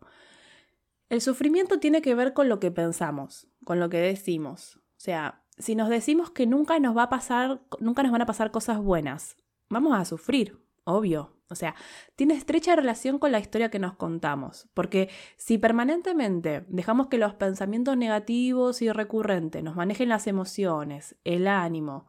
El 1.08 1.20
sufrimiento 1.20 1.78
tiene 1.78 2.02
que 2.02 2.14
ver 2.14 2.32
con 2.32 2.48
lo 2.48 2.58
que 2.58 2.70
pensamos, 2.70 3.48
con 3.64 3.78
lo 3.78 3.88
que 3.88 3.98
decimos. 3.98 4.76
O 4.76 5.00
sea, 5.00 5.44
si 5.58 5.74
nos 5.74 5.88
decimos 5.88 6.30
que 6.30 6.46
nunca 6.46 6.78
nos 6.80 6.96
va 6.96 7.04
a 7.04 7.08
pasar, 7.08 7.62
nunca 7.80 8.02
nos 8.02 8.12
van 8.12 8.22
a 8.22 8.26
pasar 8.26 8.50
cosas 8.50 8.78
buenas, 8.78 9.36
vamos 9.68 9.96
a 9.96 10.04
sufrir, 10.04 10.60
obvio. 10.84 11.32
O 11.48 11.54
sea, 11.54 11.76
tiene 12.16 12.34
estrecha 12.34 12.74
relación 12.74 13.20
con 13.20 13.30
la 13.30 13.38
historia 13.38 13.70
que 13.70 13.78
nos 13.78 13.94
contamos, 13.94 14.68
porque 14.74 15.08
si 15.36 15.58
permanentemente 15.58 16.64
dejamos 16.68 17.06
que 17.06 17.18
los 17.18 17.34
pensamientos 17.34 17.96
negativos 17.96 18.82
y 18.82 18.90
recurrentes 18.90 19.62
nos 19.62 19.76
manejen 19.76 20.08
las 20.08 20.26
emociones, 20.26 21.14
el 21.22 21.46
ánimo, 21.46 22.08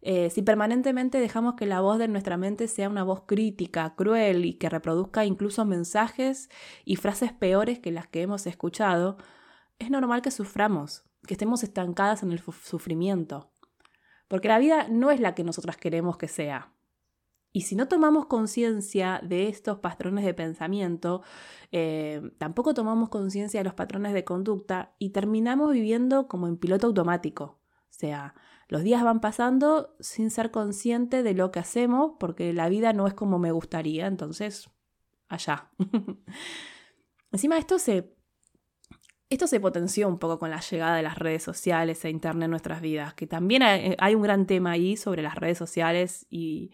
eh, 0.00 0.30
si 0.30 0.42
permanentemente 0.42 1.18
dejamos 1.18 1.54
que 1.54 1.66
la 1.66 1.80
voz 1.80 1.98
de 1.98 2.08
nuestra 2.08 2.36
mente 2.36 2.68
sea 2.68 2.88
una 2.88 3.02
voz 3.02 3.22
crítica, 3.26 3.94
cruel 3.96 4.44
y 4.44 4.54
que 4.54 4.68
reproduzca 4.68 5.24
incluso 5.24 5.64
mensajes 5.64 6.48
y 6.84 6.96
frases 6.96 7.32
peores 7.32 7.80
que 7.80 7.90
las 7.90 8.06
que 8.06 8.22
hemos 8.22 8.46
escuchado, 8.46 9.18
es 9.78 9.90
normal 9.90 10.22
que 10.22 10.30
suframos, 10.30 11.04
que 11.26 11.34
estemos 11.34 11.62
estancadas 11.62 12.22
en 12.22 12.32
el 12.32 12.40
sufrimiento. 12.40 13.52
Porque 14.28 14.48
la 14.48 14.58
vida 14.58 14.88
no 14.88 15.10
es 15.10 15.20
la 15.20 15.34
que 15.34 15.44
nosotras 15.44 15.76
queremos 15.76 16.16
que 16.16 16.28
sea. 16.28 16.72
Y 17.50 17.62
si 17.62 17.76
no 17.76 17.88
tomamos 17.88 18.26
conciencia 18.26 19.20
de 19.24 19.48
estos 19.48 19.78
patrones 19.78 20.24
de 20.24 20.34
pensamiento, 20.34 21.22
eh, 21.72 22.20
tampoco 22.38 22.74
tomamos 22.74 23.08
conciencia 23.08 23.60
de 23.60 23.64
los 23.64 23.74
patrones 23.74 24.12
de 24.12 24.24
conducta 24.24 24.94
y 24.98 25.10
terminamos 25.10 25.72
viviendo 25.72 26.28
como 26.28 26.46
en 26.46 26.58
piloto 26.58 26.86
automático. 26.86 27.44
O 27.44 27.92
sea, 27.98 28.34
los 28.68 28.82
días 28.82 29.02
van 29.02 29.20
pasando 29.20 29.96
sin 29.98 30.30
ser 30.30 30.50
consciente 30.50 31.22
de 31.22 31.34
lo 31.34 31.50
que 31.50 31.58
hacemos 31.58 32.12
porque 32.20 32.52
la 32.52 32.68
vida 32.68 32.92
no 32.92 33.06
es 33.06 33.14
como 33.14 33.38
me 33.38 33.50
gustaría, 33.50 34.06
entonces, 34.06 34.70
allá. 35.28 35.70
Encima 37.32 37.58
esto 37.58 37.78
se, 37.78 38.14
esto 39.30 39.46
se 39.46 39.60
potenció 39.60 40.06
un 40.06 40.18
poco 40.18 40.38
con 40.38 40.50
la 40.50 40.60
llegada 40.60 40.96
de 40.96 41.02
las 41.02 41.18
redes 41.18 41.42
sociales 41.42 42.04
e 42.04 42.10
Internet 42.10 42.44
en 42.44 42.50
nuestras 42.50 42.80
vidas, 42.80 43.14
que 43.14 43.26
también 43.26 43.62
hay 43.62 44.14
un 44.14 44.22
gran 44.22 44.46
tema 44.46 44.72
ahí 44.72 44.96
sobre 44.96 45.22
las 45.22 45.34
redes 45.34 45.58
sociales 45.58 46.26
y 46.30 46.70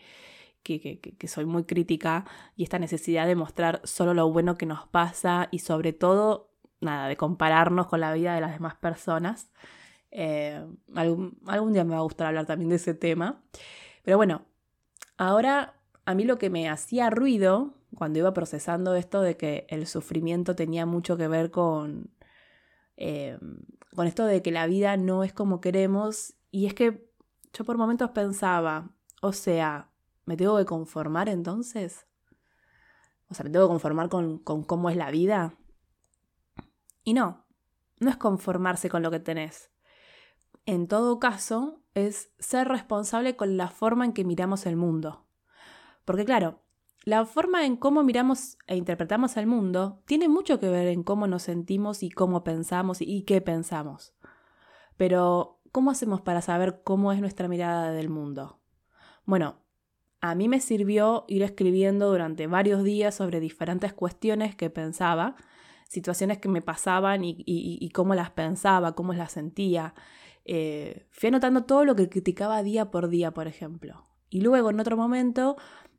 que, 0.65 1.29
soy 1.29 1.45
muy 1.45 1.65
crítica 1.65 2.25
y 2.57 2.65
esta 2.65 2.79
necesidad 2.79 3.27
de 3.27 3.37
mostrar 3.37 3.81
solo 3.85 4.15
lo 4.15 4.31
bueno 4.33 4.57
que 4.57 4.67
nos 4.67 4.89
pasa 4.89 5.49
y 5.51 5.61
sobre 5.61 5.93
todo, 5.93 6.51
nada, 6.81 7.07
de 7.07 7.17
compararnos 7.17 7.87
con 7.87 8.01
la 8.01 8.13
vida 8.13 8.35
de 8.35 8.41
las 8.41 8.55
demás 8.55 8.75
personas. 8.75 9.51
Eh, 10.15 10.65
algún, 10.95 11.39
algún 11.47 11.75
día 11.75 11.85
me 11.85 11.93
va 11.93 11.99
a 11.99 12.05
gustar 12.05 12.29
hablar 12.29 12.47
también 12.47 12.71
de 12.71 12.77
ese 12.77 12.95
tema. 12.95 13.43
Pero 14.03 14.17
bueno, 14.17 14.47
ahora 15.19 15.75
a 16.07 16.15
mí 16.15 16.25
lo 16.25 16.39
que 16.39 16.49
me 16.49 16.69
hacía 16.69 17.11
ruido 17.11 17.75
cuando 17.95 18.19
iba 18.19 18.33
procesando 18.33 18.95
esto 18.95 19.21
de 19.21 19.37
que 19.37 19.67
el 19.69 19.87
sufrimiento 19.87 20.57
tenía 20.57 20.87
mucho 20.87 21.17
que 21.17 21.29
ver 21.29 21.51
con, 21.51 22.11
eh, 22.97 23.39
con 23.95 24.07
esto 24.07 24.25
de 24.25 24.41
que 24.41 24.51
la 24.51 24.67
vida 24.67 24.97
no 24.97 25.25
es 25.25 25.33
como 25.35 25.61
queremos, 25.61 26.35
y 26.51 26.67
es 26.67 26.75
que 26.75 27.09
yo 27.53 27.65
por 27.65 27.77
momentos 27.77 28.11
pensaba, 28.11 28.91
o 29.21 29.33
sea, 29.33 29.91
¿Me 30.27 30.37
tengo 30.37 30.57
que 30.57 30.65
conformar 30.65 31.29
entonces? 31.29 32.07
O 33.29 33.35
sea, 33.35 33.45
¿me 33.45 33.51
tengo 33.51 33.67
que 33.67 33.73
conformar 33.73 34.09
con, 34.09 34.39
cómo 34.39 34.91
es 34.91 34.97
la 34.97 35.11
vida? 35.11 35.55
Y 37.03 37.13
no, 37.13 37.45
no 38.01 38.11
es 38.11 38.17
conformarse 38.17 38.89
con 38.89 39.03
lo 39.03 39.11
que 39.11 39.21
tenés. 39.21 39.71
En 40.67 40.89
todo 40.89 41.19
caso, 41.19 41.83
es 41.95 42.33
ser 42.39 42.69
responsable 42.69 43.37
con 43.37 43.57
la 43.57 43.69
forma 43.69 44.05
en 44.05 44.13
que 44.13 44.25
miramos 44.25 44.67
el 44.67 44.77
mundo. 44.77 45.27
Porque 46.05 46.25
claro, 46.25 46.63
la 47.05 47.27
forma 47.27 47.67
en 47.67 47.77
cómo 47.77 48.03
miramos 48.03 48.57
e 48.67 48.77
interpretamos 48.77 49.37
el 49.37 49.47
mundo 49.47 50.03
tiene 50.07 50.29
mucho 50.29 50.59
que 50.59 50.69
ver 50.69 50.89
en 50.89 51.03
cómo 51.03 51.27
nos 51.27 51.43
sentimos 51.43 52.03
y 52.03 52.11
cómo 52.11 52.45
pensamos 52.45 53.01
y 53.01 53.23
qué 53.23 53.41
pensamos. 53.41 54.15
Pero, 54.97 55.61
¿cómo 55.71 55.91
hacemos 55.91 56.21
para 56.21 56.41
saber 56.41 56.83
cómo 56.83 57.13
es 57.13 57.21
nuestra 57.21 57.49
mirada 57.49 57.93
del 57.93 58.09
mundo? 58.09 58.61
Bueno, 59.27 59.65
a 60.21 60.35
mí 60.35 60.49
me 60.49 60.61
sirvió 60.61 61.27
ir 61.29 61.43
escribiendo 61.43 62.11
durante 62.11 62.47
varios 62.47 62.83
días 62.83 63.15
sobre 63.15 63.41
diferentes 63.41 63.93
cuestiones 63.93 64.57
que 64.57 64.71
pensaba, 64.71 65.37
situaciones 65.89 66.39
que 66.39 66.49
me 66.49 66.63
pasaban 66.63 67.21
y, 67.25 67.91
cómo 67.93 68.15
las 68.15 68.31
pensaba, 68.31 68.95
cómo 68.95 69.13
las 69.13 69.33
sentía. 69.33 69.95
Eh, 70.45 71.07
fui 71.11 71.29
anotando 71.29 71.65
todo 71.65 71.85
lo 71.85 71.97
que 71.97 72.09
criticaba 72.09 72.63
día 72.63 72.91
por 72.91 73.09
día, 73.09 73.33
por 73.33 73.47
ejemplo. 73.47 74.07
Y 74.31 74.41
luego, 74.41 74.71
en 74.71 74.81
otro 74.81 74.97
momento, 74.97 75.57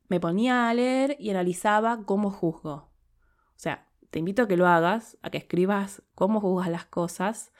me 0.07 0.19
ponía 0.19 0.69
a 0.69 0.73
leer 0.73 1.15
y 1.19 1.29
analizaba 1.29 2.03
cómo 2.05 2.29
juzgo. 2.29 2.73
O 2.73 3.57
sea, 3.57 3.87
te 4.09 4.19
invito 4.19 4.43
a 4.43 4.47
que 4.47 4.57
lo 4.57 4.67
hagas, 4.67 5.17
a 5.21 5.29
que 5.29 5.37
escribas 5.37 6.01
cómo 6.15 6.39
juzgas 6.39 6.69
las 6.69 6.85
cosas, 6.85 7.51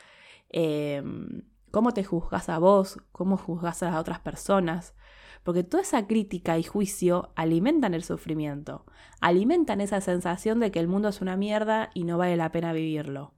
em, 0.50 1.44
cómo 1.72 1.92
te 1.92 2.04
juzgas 2.04 2.50
a 2.50 2.60
vos, 2.60 3.00
cómo 3.12 3.38
juzgas 3.38 3.84
a 3.84 3.92
las 3.92 4.00
otras 4.00 4.20
personas, 4.20 4.96
porque 5.44 5.64
toda 5.64 5.84
esa 5.84 6.08
crítica 6.08 6.58
y 6.58 6.64
juicio 6.64 7.32
alimentan 7.36 7.94
el 7.94 8.04
sufrimiento, 8.04 8.86
alimentan 9.22 9.82
esa 9.82 10.02
sensación 10.02 10.60
de 10.60 10.72
que 10.72 10.80
el 10.80 10.88
mundo 10.88 11.10
es 11.10 11.22
una 11.22 11.38
mierda 11.38 11.92
y 11.94 12.04
no 12.04 12.18
vale 12.18 12.36
la 12.36 12.52
pena 12.52 12.74
vivirlo. 12.74 13.35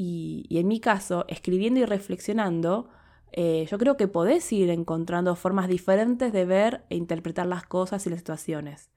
Y, 0.00 0.46
en 0.56 0.68
mi 0.68 0.78
caso, 0.78 1.24
escribiendo 1.26 1.80
y 1.80 1.84
reflexionando, 1.84 2.88
eh, 3.32 3.66
yo 3.68 3.78
creo 3.78 3.96
que 3.96 4.06
podés 4.06 4.52
ir 4.52 4.70
encontrando 4.70 5.34
formas 5.34 5.66
diferentes 5.66 6.32
de 6.32 6.44
ver 6.44 6.84
e 6.88 6.94
interpretar 6.94 7.46
las 7.46 7.64
cosas 7.64 8.06
y 8.06 8.10
las 8.10 8.20
situaciones. 8.20 8.92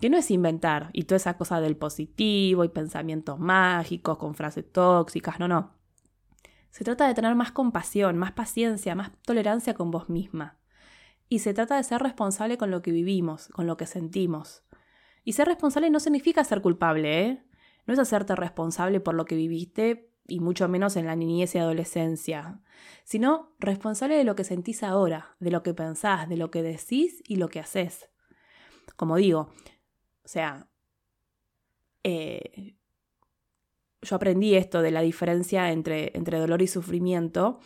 Que 0.00 0.10
no 0.10 0.16
es 0.16 0.30
inventar 0.30 0.90
y 0.92 1.02
toda 1.02 1.16
esa 1.16 1.36
cosa 1.36 1.60
del 1.60 1.76
positivo 1.76 2.62
y 2.62 2.68
pensamientos 2.68 3.40
mágicos 3.40 4.16
con 4.16 4.36
frases 4.36 4.70
tóxicas, 4.70 5.40
no, 5.40 5.48
no. 5.48 5.72
Se 6.70 6.84
trata 6.84 7.08
de 7.08 7.14
tener 7.14 7.34
más 7.34 7.50
compasión, 7.50 8.16
más 8.16 8.30
paciencia, 8.30 8.94
más 8.94 9.10
tolerancia 9.22 9.74
con 9.74 9.90
vos 9.90 10.08
misma. 10.08 10.58
Y 11.28 11.40
se 11.40 11.54
trata 11.54 11.76
de 11.76 11.82
ser 11.82 12.00
responsable 12.00 12.56
con 12.56 12.70
lo 12.70 12.82
que 12.82 12.92
vivimos, 12.92 13.48
con 13.48 13.66
lo 13.66 13.76
que 13.76 13.86
sentimos. 13.86 14.62
Y 15.24 15.32
ser 15.32 15.48
responsable 15.48 15.90
no 15.90 15.98
significa 15.98 16.44
ser 16.44 16.62
culpable, 16.62 17.20
¿eh? 17.20 17.44
No 17.86 17.94
es 17.94 17.98
hacerte 17.98 18.34
responsable 18.34 19.00
por 19.00 19.14
lo 19.14 19.24
que 19.24 19.34
viviste, 19.34 20.10
y 20.26 20.40
mucho 20.40 20.68
menos 20.68 20.96
en 20.96 21.06
la 21.06 21.16
niñez 21.16 21.54
y 21.54 21.58
adolescencia, 21.58 22.60
sino 23.04 23.54
responsable 23.58 24.16
de 24.16 24.24
lo 24.24 24.34
que 24.34 24.44
sentís 24.44 24.82
ahora, 24.82 25.36
de 25.38 25.50
lo 25.50 25.62
que 25.62 25.74
pensás, 25.74 26.28
de 26.28 26.36
lo 26.36 26.50
que 26.50 26.62
decís 26.62 27.22
y 27.28 27.36
lo 27.36 27.48
que 27.48 27.60
haces. 27.60 28.08
Como 28.96 29.16
digo, 29.16 29.50
o 30.24 30.28
sea, 30.28 30.68
eh, 32.04 32.76
yo 34.00 34.16
aprendí 34.16 34.54
esto 34.54 34.82
de 34.82 34.90
la 34.90 35.02
diferencia 35.02 35.72
entre, 35.72 36.16
entre 36.16 36.38
dolor 36.38 36.62
y 36.62 36.66
sufrimiento 36.66 37.60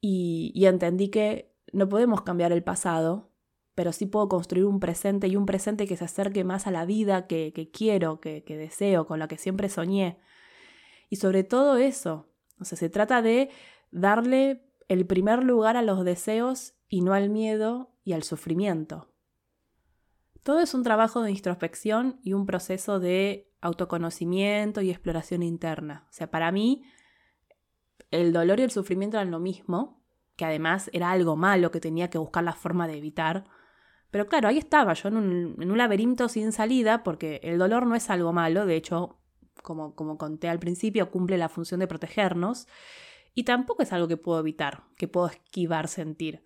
y 0.00 0.64
entendí 0.66 1.08
que 1.08 1.52
no 1.72 1.88
podemos 1.88 2.22
cambiar 2.22 2.52
el 2.52 2.62
pasado, 2.62 3.32
pero 3.76 3.92
sí 3.92 4.06
puedo 4.06 4.28
construir 4.28 4.64
un 4.64 4.80
presente 4.80 5.28
y 5.28 5.36
un 5.36 5.44
presente 5.44 5.86
que 5.86 5.98
se 5.98 6.06
acerque 6.06 6.44
más 6.44 6.66
a 6.66 6.70
la 6.70 6.86
vida 6.86 7.26
que, 7.26 7.70
quiero, 7.72 8.20
que, 8.20 8.42
deseo, 8.48 9.06
con 9.06 9.18
la 9.18 9.28
que 9.28 9.36
siempre 9.36 9.68
soñé. 9.68 10.18
Y 11.10 11.16
sobre 11.16 11.44
todo 11.44 11.76
eso, 11.76 12.26
o 12.58 12.64
sea, 12.64 12.78
se 12.78 12.88
trata 12.88 13.20
de 13.20 13.50
darle 13.90 14.66
el 14.88 15.06
primer 15.06 15.44
lugar 15.44 15.76
a 15.76 15.82
los 15.82 16.06
deseos 16.06 16.74
y 16.88 17.02
no 17.02 17.12
al 17.12 17.28
miedo 17.28 17.92
y 18.02 18.14
al 18.14 18.22
sufrimiento. 18.22 19.12
Todo 20.42 20.60
es 20.60 20.72
un 20.72 20.82
trabajo 20.82 21.20
de 21.20 21.30
introspección 21.30 22.18
y 22.22 22.32
un 22.32 22.46
proceso 22.46 22.98
de 22.98 23.52
autoconocimiento 23.60 24.80
y 24.80 24.88
exploración 24.88 25.42
interna. 25.42 26.06
O 26.08 26.12
sea, 26.12 26.30
para 26.30 26.50
mí 26.50 26.84
el 28.10 28.32
dolor 28.32 28.58
y 28.58 28.62
el 28.62 28.70
sufrimiento 28.70 29.18
eran 29.18 29.30
lo 29.30 29.38
mismo, 29.38 30.02
que 30.34 30.46
además 30.46 30.88
era 30.94 31.10
algo 31.10 31.36
malo 31.36 31.70
que 31.70 31.80
tenía 31.80 32.08
que 32.08 32.16
buscar 32.16 32.42
la 32.42 32.54
forma 32.54 32.88
de 32.88 32.96
evitar. 32.96 33.44
Pero 34.10 34.26
claro, 34.26 34.48
ahí 34.48 34.58
estaba 34.58 34.92
yo 34.94 35.08
en 35.08 35.16
un, 35.16 35.78
laberinto 35.78 36.28
sin 36.28 36.52
salida, 36.52 37.02
porque 37.02 37.40
el 37.42 37.58
dolor 37.58 37.86
no 37.86 37.94
es 37.94 38.08
algo 38.10 38.32
malo, 38.32 38.66
de 38.66 38.76
hecho, 38.76 39.18
como, 39.62 39.94
como 39.94 40.16
conté 40.16 40.48
al 40.48 40.58
principio, 40.58 41.10
cumple 41.10 41.38
la 41.38 41.48
función 41.48 41.80
de 41.80 41.88
protegernos, 41.88 42.68
y 43.34 43.44
tampoco 43.44 43.82
es 43.82 43.92
algo 43.92 44.08
que 44.08 44.16
puedo 44.16 44.40
evitar, 44.40 44.84
que 44.96 45.08
puedo 45.08 45.26
esquivar 45.26 45.88
sentir, 45.88 46.42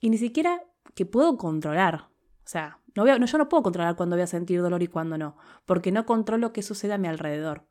y 0.00 0.10
ni 0.10 0.18
siquiera 0.18 0.62
que 0.94 1.06
puedo 1.06 1.36
controlar. 1.36 2.08
O 2.44 2.48
sea, 2.48 2.78
no, 2.94 3.04
no 3.04 3.26
yo 3.26 3.38
no 3.38 3.48
puedo 3.48 3.62
controlar 3.62 3.96
cuándo 3.96 4.16
voy 4.16 4.22
a 4.22 4.26
sentir 4.26 4.60
dolor 4.60 4.82
y 4.82 4.88
cuándo 4.88 5.18
no, 5.18 5.36
porque 5.66 5.92
no 5.92 6.06
controlo 6.06 6.52
qué 6.52 6.62
sucede 6.62 6.92
a 6.92 6.98
mi 6.98 7.08
alrededor. 7.08 7.66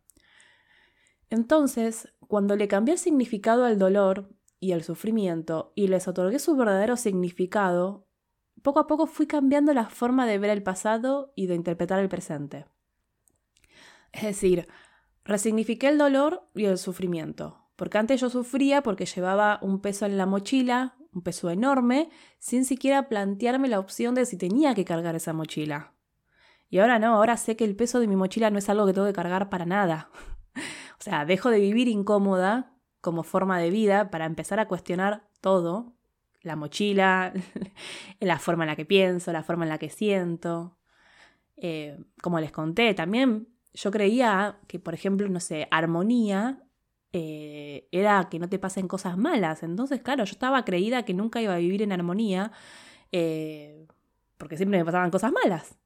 Entonces, 1.30 2.14
cuando 2.28 2.56
le 2.56 2.68
cambié 2.68 2.94
el 2.94 3.00
significado 3.00 3.66
al 3.66 3.80
dolor 3.80 4.30
y 4.60 4.74
al 4.74 4.84
sufrimiento 4.84 5.72
y 5.76 5.88
les 5.88 6.08
otorgué 6.08 6.40
su 6.40 6.56
verdadero 6.56 6.98
significado, 6.98 8.08
poco 8.62 8.80
a 8.80 8.88
poco 8.88 9.08
fui 9.08 9.27
cambiando 9.27 9.74
la 9.74 9.89
forma 9.89 10.25
de 10.25 10.38
ver 10.38 10.50
el 10.50 10.63
pasado 10.63 11.34
y 11.36 11.48
de 11.48 11.56
interpretar 11.56 12.00
el 12.00 12.10
presente. 12.10 12.65
Es 14.12 14.24
decir, 14.24 14.68
resignifiqué 15.24 15.88
el 15.88 15.98
dolor 15.98 16.48
y 16.53 16.65
el 16.65 16.77
sufrimiento, 16.77 17.70
porque 17.75 17.98
antes 17.98 18.22
yo 18.22 18.30
sufría 18.30 18.84
porque 18.84 19.06
llevaba 19.06 19.60
un 19.62 19.82
peso 19.82 20.06
en 20.06 20.18
la 20.18 20.25
mochila, 20.25 20.96
un 21.13 21.22
peso 21.22 21.50
enorme, 21.50 22.10
sin 22.39 22.65
siquiera 22.65 23.10
plantearme 23.10 23.68
la 23.68 23.80
opción 23.80 24.15
de 24.15 24.25
si 24.25 24.38
tenía 24.38 24.75
que 24.75 24.86
cargar 24.86 25.15
esa 25.15 25.34
mochila. 25.34 25.94
Y 26.70 26.80
ahora 26.80 27.00
no, 27.00 27.15
ahora 27.15 27.36
sé 27.38 27.58
que 27.58 27.65
el 27.65 27.75
peso 27.75 28.00
de 28.00 28.08
mi 28.08 28.15
mochila 28.15 28.50
no 28.50 28.58
es 28.58 28.70
algo 28.70 28.86
que 28.86 28.94
tengo 28.94 29.08
que 29.08 29.13
cargar 29.13 29.50
para 29.50 29.65
nada. 29.65 30.10
O 31.00 31.03
sea, 31.03 31.25
dejo 31.25 31.50
de 31.50 31.60
vivir 31.60 31.88
incómoda 31.88 32.75
como 33.00 33.24
forma 33.24 33.58
de 33.58 33.72
vida 33.72 34.12
para 34.12 34.27
empezar 34.27 34.60
a 34.60 34.68
cuestionar 34.68 35.27
todo, 35.41 35.96
la 36.44 36.56
mochila, 36.56 37.34
la 38.20 38.40
forma 38.40 38.64
en 38.64 38.70
la 38.70 38.76
que 38.76 38.86
pienso, 38.86 39.32
la 39.32 39.44
forma 39.44 39.66
en 39.66 39.70
la 39.70 39.78
que 39.78 39.90
siento. 39.90 40.78
Eh, 41.58 42.00
como 42.22 42.40
les 42.40 42.52
conté, 42.52 42.94
también 42.94 43.48
yo 43.74 43.92
creía 43.92 44.60
que, 44.68 44.80
por 44.80 44.94
ejemplo, 44.94 45.28
no 45.30 45.40
sé, 45.40 45.68
armonía 45.72 46.64
eh, 47.14 47.88
era 47.92 48.30
que 48.30 48.40
no 48.40 48.50
te 48.50 48.60
pasen 48.60 48.88
cosas 48.88 49.18
malas. 49.18 49.64
Entonces, 49.64 50.02
claro, 50.02 50.24
yo 50.26 50.32
estaba 50.32 50.66
creída 50.66 51.04
que 51.04 51.14
nunca 51.14 51.42
iba 51.42 51.54
a 51.54 51.58
vivir 51.58 51.82
en 51.82 51.92
armonía 51.92 52.52
eh, 53.12 53.88
porque 54.38 54.58
siempre 54.58 54.80
me 54.80 54.86
pasaban 54.86 55.12
cosas 55.12 55.32
malas. 55.32 55.78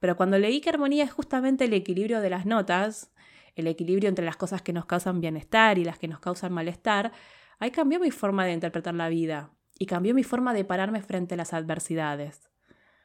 Pero 0.00 0.16
cuando 0.16 0.38
leí 0.38 0.60
que 0.60 0.70
armonía 0.70 1.04
es 1.04 1.12
justamente 1.12 1.66
el 1.66 1.74
equilibrio 1.74 2.20
de 2.20 2.30
las 2.30 2.46
notas, 2.46 3.12
el 3.54 3.66
equilibrio 3.66 4.08
entre 4.08 4.24
las 4.24 4.36
cosas 4.36 4.62
que 4.62 4.72
nos 4.72 4.86
causan 4.86 5.20
bienestar 5.20 5.78
y 5.78 5.84
las 5.84 5.98
que 5.98 6.08
nos 6.08 6.20
causan 6.20 6.52
malestar, 6.52 7.12
ahí 7.58 7.70
cambió 7.70 8.00
mi 8.00 8.10
forma 8.10 8.44
de 8.46 8.52
interpretar 8.52 8.94
la 8.94 9.08
vida 9.08 9.52
y 9.80 9.86
cambió 9.86 10.14
mi 10.14 10.22
forma 10.22 10.52
de 10.52 10.64
pararme 10.64 11.00
frente 11.00 11.34
a 11.34 11.36
las 11.38 11.54
adversidades. 11.54 12.50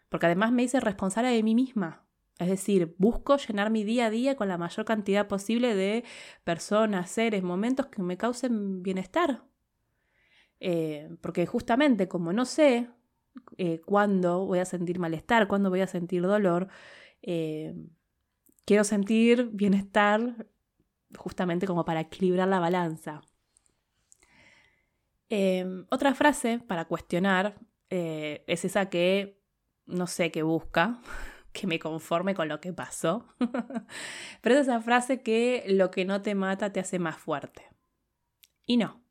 Porque 0.10 0.25
además 0.25 0.51
me 0.51 0.63
hice 0.63 0.82
responsable 0.82 1.29
de 1.29 1.41
mí 1.41 1.55
misma. 1.55 2.05
Es 2.38 2.50
decir, 2.50 2.96
busco 2.98 3.38
llenar 3.38 3.70
mi 3.72 3.86
día 3.86 4.08
a 4.08 4.10
día 4.10 4.36
con 4.36 4.50
la 4.50 4.58
mayor 4.58 4.86
cantidad 4.86 5.25
posible 5.25 5.74
de 5.74 6.03
personas, 6.44 7.10
seres, 7.10 7.44
momentos 7.44 7.86
que 7.88 8.01
me 8.01 8.17
causen 8.17 8.84
bienestar. 8.84 9.46
Eh, 10.60 11.15
porque 11.22 11.46
justamente 11.46 12.10
como 12.10 12.34
no 12.34 12.43
sé 12.43 12.89
eh, 13.58 13.80
cuándo 13.86 14.45
voy 14.45 14.60
a 14.60 14.65
sentir 14.65 15.00
malestar, 15.00 15.47
cuándo 15.47 15.69
voy 15.69 15.80
a 15.80 15.88
sentir 15.88 16.23
dolor, 16.23 16.67
eh, 17.21 17.73
quiero 18.65 18.84
sentir 18.84 19.50
bienestar 19.54 20.45
justamente 21.17 21.67
como 21.67 21.86
para 21.86 22.02
equilibrar 22.02 22.50
la 22.50 22.60
balanza. 22.60 23.21
Em, 25.30 25.86
otra 25.90 26.14
frase 26.14 26.60
para 26.60 26.86
cuestionar 26.86 27.60
eh, 27.90 28.44
es 28.48 28.66
esa 28.66 28.90
que 28.90 29.42
no 29.86 30.08
sé 30.08 30.32
qué 30.32 30.44
busca, 30.44 31.02
que 31.54 31.68
me 31.68 31.80
conforme 31.80 32.36
con 32.36 32.48
lo 32.48 32.60
que 32.60 32.74
pasó. 32.74 33.26
Pero 34.42 34.56
es 34.56 34.62
esa 34.62 34.82
frase 34.82 35.22
que 35.22 35.64
lo 35.68 35.92
que 35.92 36.06
no 36.06 36.22
te 36.22 36.36
mata 36.36 36.72
te 36.72 36.80
hace 36.80 37.00
más 37.00 37.18
fuerte. 37.18 37.64
Y 38.66 38.78
no. 38.78 39.02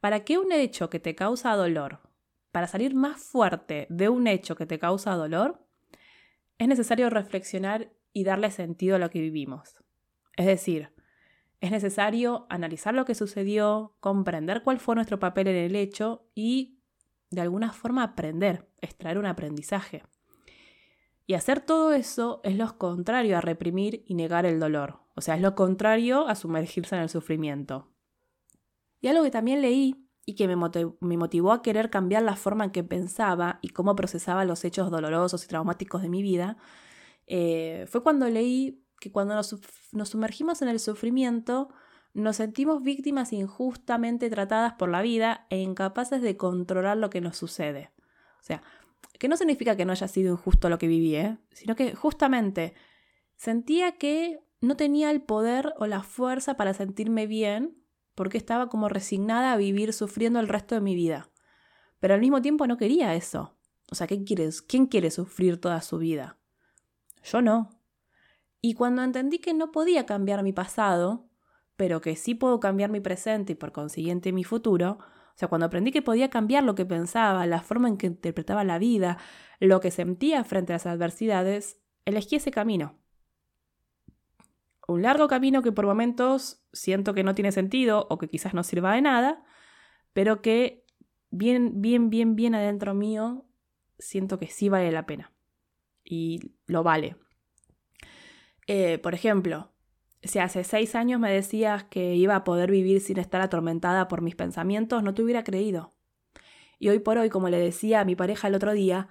Para 0.00 0.24
que 0.24 0.38
un 0.38 0.52
hecho 0.52 0.90
que 0.90 1.00
te 1.00 1.14
causa 1.14 1.54
dolor, 1.56 2.00
para 2.52 2.66
salir 2.66 2.94
más 2.94 3.20
fuerte 3.20 3.86
de 3.90 4.08
un 4.08 4.26
hecho 4.26 4.56
que 4.56 4.66
te 4.66 4.78
causa 4.78 5.14
dolor, 5.14 5.66
es 6.58 6.68
necesario 6.68 7.10
reflexionar 7.10 7.92
y 8.12 8.24
darle 8.24 8.50
sentido 8.50 8.96
a 8.96 8.98
lo 8.98 9.10
que 9.10 9.20
vivimos. 9.20 9.74
Es 10.36 10.46
decir, 10.46 10.92
es 11.60 11.70
necesario 11.70 12.46
analizar 12.48 12.94
lo 12.94 13.04
que 13.04 13.14
sucedió, 13.14 13.96
comprender 14.00 14.62
cuál 14.62 14.78
fue 14.78 14.94
nuestro 14.94 15.18
papel 15.18 15.48
en 15.48 15.56
el 15.56 15.76
hecho 15.76 16.28
y, 16.34 16.80
de 17.30 17.40
alguna 17.40 17.72
forma, 17.72 18.02
aprender, 18.02 18.70
extraer 18.80 19.18
un 19.18 19.26
aprendizaje. 19.26 20.04
Y 21.26 21.34
hacer 21.34 21.60
todo 21.60 21.92
eso 21.92 22.40
es 22.44 22.56
lo 22.56 22.78
contrario 22.78 23.36
a 23.36 23.40
reprimir 23.40 24.04
y 24.06 24.14
negar 24.14 24.46
el 24.46 24.60
dolor. 24.60 25.00
O 25.14 25.20
sea, 25.20 25.34
es 25.34 25.42
lo 25.42 25.54
contrario 25.54 26.28
a 26.28 26.34
sumergirse 26.34 26.94
en 26.94 27.02
el 27.02 27.08
sufrimiento. 27.08 27.92
Y 29.00 29.08
algo 29.08 29.24
que 29.24 29.30
también 29.30 29.60
leí 29.60 30.08
y 30.24 30.34
que 30.34 30.46
me, 30.46 30.56
motivó 30.56 31.52
a 31.52 31.62
querer 31.62 31.90
cambiar 31.90 32.22
la 32.22 32.36
forma 32.36 32.64
en 32.64 32.70
que 32.70 32.84
pensaba 32.84 33.58
y 33.62 33.70
cómo 33.70 33.96
procesaba 33.96 34.44
los 34.44 34.64
hechos 34.64 34.90
dolorosos 34.90 35.44
y 35.44 35.48
traumáticos 35.48 36.02
de 36.02 36.08
mi 36.08 36.22
vida 36.22 36.58
eh, 37.26 37.86
fue 37.88 38.02
cuando 38.02 38.28
leí 38.28 38.84
que 39.00 39.12
cuando 39.12 39.34
nos, 39.34 39.56
sumergimos 40.04 40.62
en 40.62 40.68
el 40.68 40.80
sufrimiento, 40.80 41.68
nos 42.14 42.36
sentimos 42.36 42.82
víctimas 42.82 43.32
injustamente 43.32 44.30
tratadas 44.30 44.74
por 44.74 44.88
la 44.88 45.02
vida 45.02 45.46
e 45.50 45.58
incapaces 45.60 46.22
de 46.22 46.36
controlar 46.36 46.96
lo 46.96 47.10
que 47.10 47.20
nos 47.20 47.36
sucede. 47.36 47.92
O 48.40 48.42
sea, 48.42 48.62
que 49.18 49.28
no 49.28 49.36
significa 49.36 49.76
que 49.76 49.84
no 49.84 49.92
haya 49.92 50.08
sido 50.08 50.32
injusto 50.32 50.68
lo 50.68 50.78
que 50.78 50.88
viví, 50.88 51.14
¿eh? 51.16 51.38
sino 51.52 51.76
que 51.76 51.94
justamente 51.94 52.74
sentía 53.36 53.92
que 53.92 54.40
no 54.60 54.76
tenía 54.76 55.10
el 55.10 55.22
poder 55.22 55.74
o 55.78 55.86
la 55.86 56.02
fuerza 56.02 56.56
para 56.56 56.74
sentirme 56.74 57.26
bien 57.26 57.78
porque 58.14 58.38
estaba 58.38 58.68
como 58.68 58.88
resignada 58.88 59.52
a 59.52 59.56
vivir 59.56 59.92
sufriendo 59.92 60.40
el 60.40 60.48
resto 60.48 60.74
de 60.74 60.80
mi 60.80 60.96
vida. 60.96 61.30
Pero 62.00 62.14
al 62.14 62.20
mismo 62.20 62.42
tiempo 62.42 62.66
no 62.66 62.76
quería 62.76 63.14
eso. 63.14 63.56
O 63.90 63.94
sea, 63.94 64.06
¿qué 64.06 64.24
quieres? 64.24 64.60
¿quién 64.60 64.86
quiere 64.86 65.10
sufrir 65.10 65.60
toda 65.60 65.80
su 65.82 65.98
vida? 65.98 66.36
Yo 67.22 67.42
no. 67.42 67.77
Y 68.60 68.74
cuando 68.74 69.02
entendí 69.02 69.38
que 69.38 69.54
no 69.54 69.70
podía 69.70 70.06
cambiar 70.06 70.42
mi 70.42 70.52
pasado, 70.52 71.28
pero 71.76 72.00
que 72.00 72.16
sí 72.16 72.34
puedo 72.34 72.58
cambiar 72.58 72.90
mi 72.90 73.00
presente 73.00 73.52
y 73.52 73.56
por 73.56 73.72
consiguiente 73.72 74.32
mi 74.32 74.44
futuro, 74.44 74.98
o 75.00 75.38
sea, 75.38 75.46
cuando 75.48 75.66
aprendí 75.66 75.92
que 75.92 76.02
podía 76.02 76.30
cambiar 76.30 76.64
lo 76.64 76.74
que 76.74 76.84
pensaba, 76.84 77.46
la 77.46 77.62
forma 77.62 77.86
en 77.86 77.96
que 77.96 78.08
interpretaba 78.08 78.64
la 78.64 78.80
vida, 78.80 79.18
lo 79.60 79.80
que 79.80 79.92
sentía 79.92 80.42
frente 80.42 80.72
a 80.72 80.76
las 80.76 80.86
adversidades, 80.86 81.80
elegí 82.04 82.34
ese 82.36 82.50
camino. 82.50 82.98
Un 84.88 85.02
largo 85.02 85.28
camino 85.28 85.62
que 85.62 85.70
por 85.70 85.86
momentos 85.86 86.64
siento 86.72 87.14
que 87.14 87.22
no 87.22 87.36
tiene 87.36 87.52
sentido 87.52 88.08
o 88.10 88.18
que 88.18 88.28
quizás 88.28 88.54
no 88.54 88.64
sirva 88.64 88.94
de 88.94 89.02
nada, 89.02 89.44
pero 90.12 90.42
que 90.42 90.84
bien, 91.30 91.80
bien, 91.80 92.10
bien, 92.10 92.34
bien 92.34 92.56
adentro 92.56 92.94
mío 92.94 93.44
siento 93.98 94.40
que 94.40 94.48
sí 94.48 94.68
vale 94.68 94.90
la 94.90 95.06
pena 95.06 95.32
y 96.02 96.54
lo 96.66 96.82
vale. 96.82 97.16
Eh, 98.68 98.98
por 98.98 99.14
ejemplo, 99.14 99.72
si 100.22 100.38
hace 100.38 100.62
seis 100.62 100.94
años 100.94 101.18
me 101.18 101.32
decías 101.32 101.84
que 101.84 102.14
iba 102.14 102.36
a 102.36 102.44
poder 102.44 102.70
vivir 102.70 103.00
sin 103.00 103.18
estar 103.18 103.40
atormentada 103.40 104.08
por 104.08 104.20
mis 104.20 104.36
pensamientos, 104.36 105.02
no 105.02 105.14
te 105.14 105.22
hubiera 105.22 105.42
creído. 105.42 105.94
Y 106.78 106.90
hoy 106.90 107.00
por 107.00 107.16
hoy, 107.16 107.30
como 107.30 107.48
le 107.48 107.58
decía 107.58 108.00
a 108.00 108.04
mi 108.04 108.14
pareja 108.14 108.46
el 108.48 108.54
otro 108.54 108.72
día, 108.72 109.08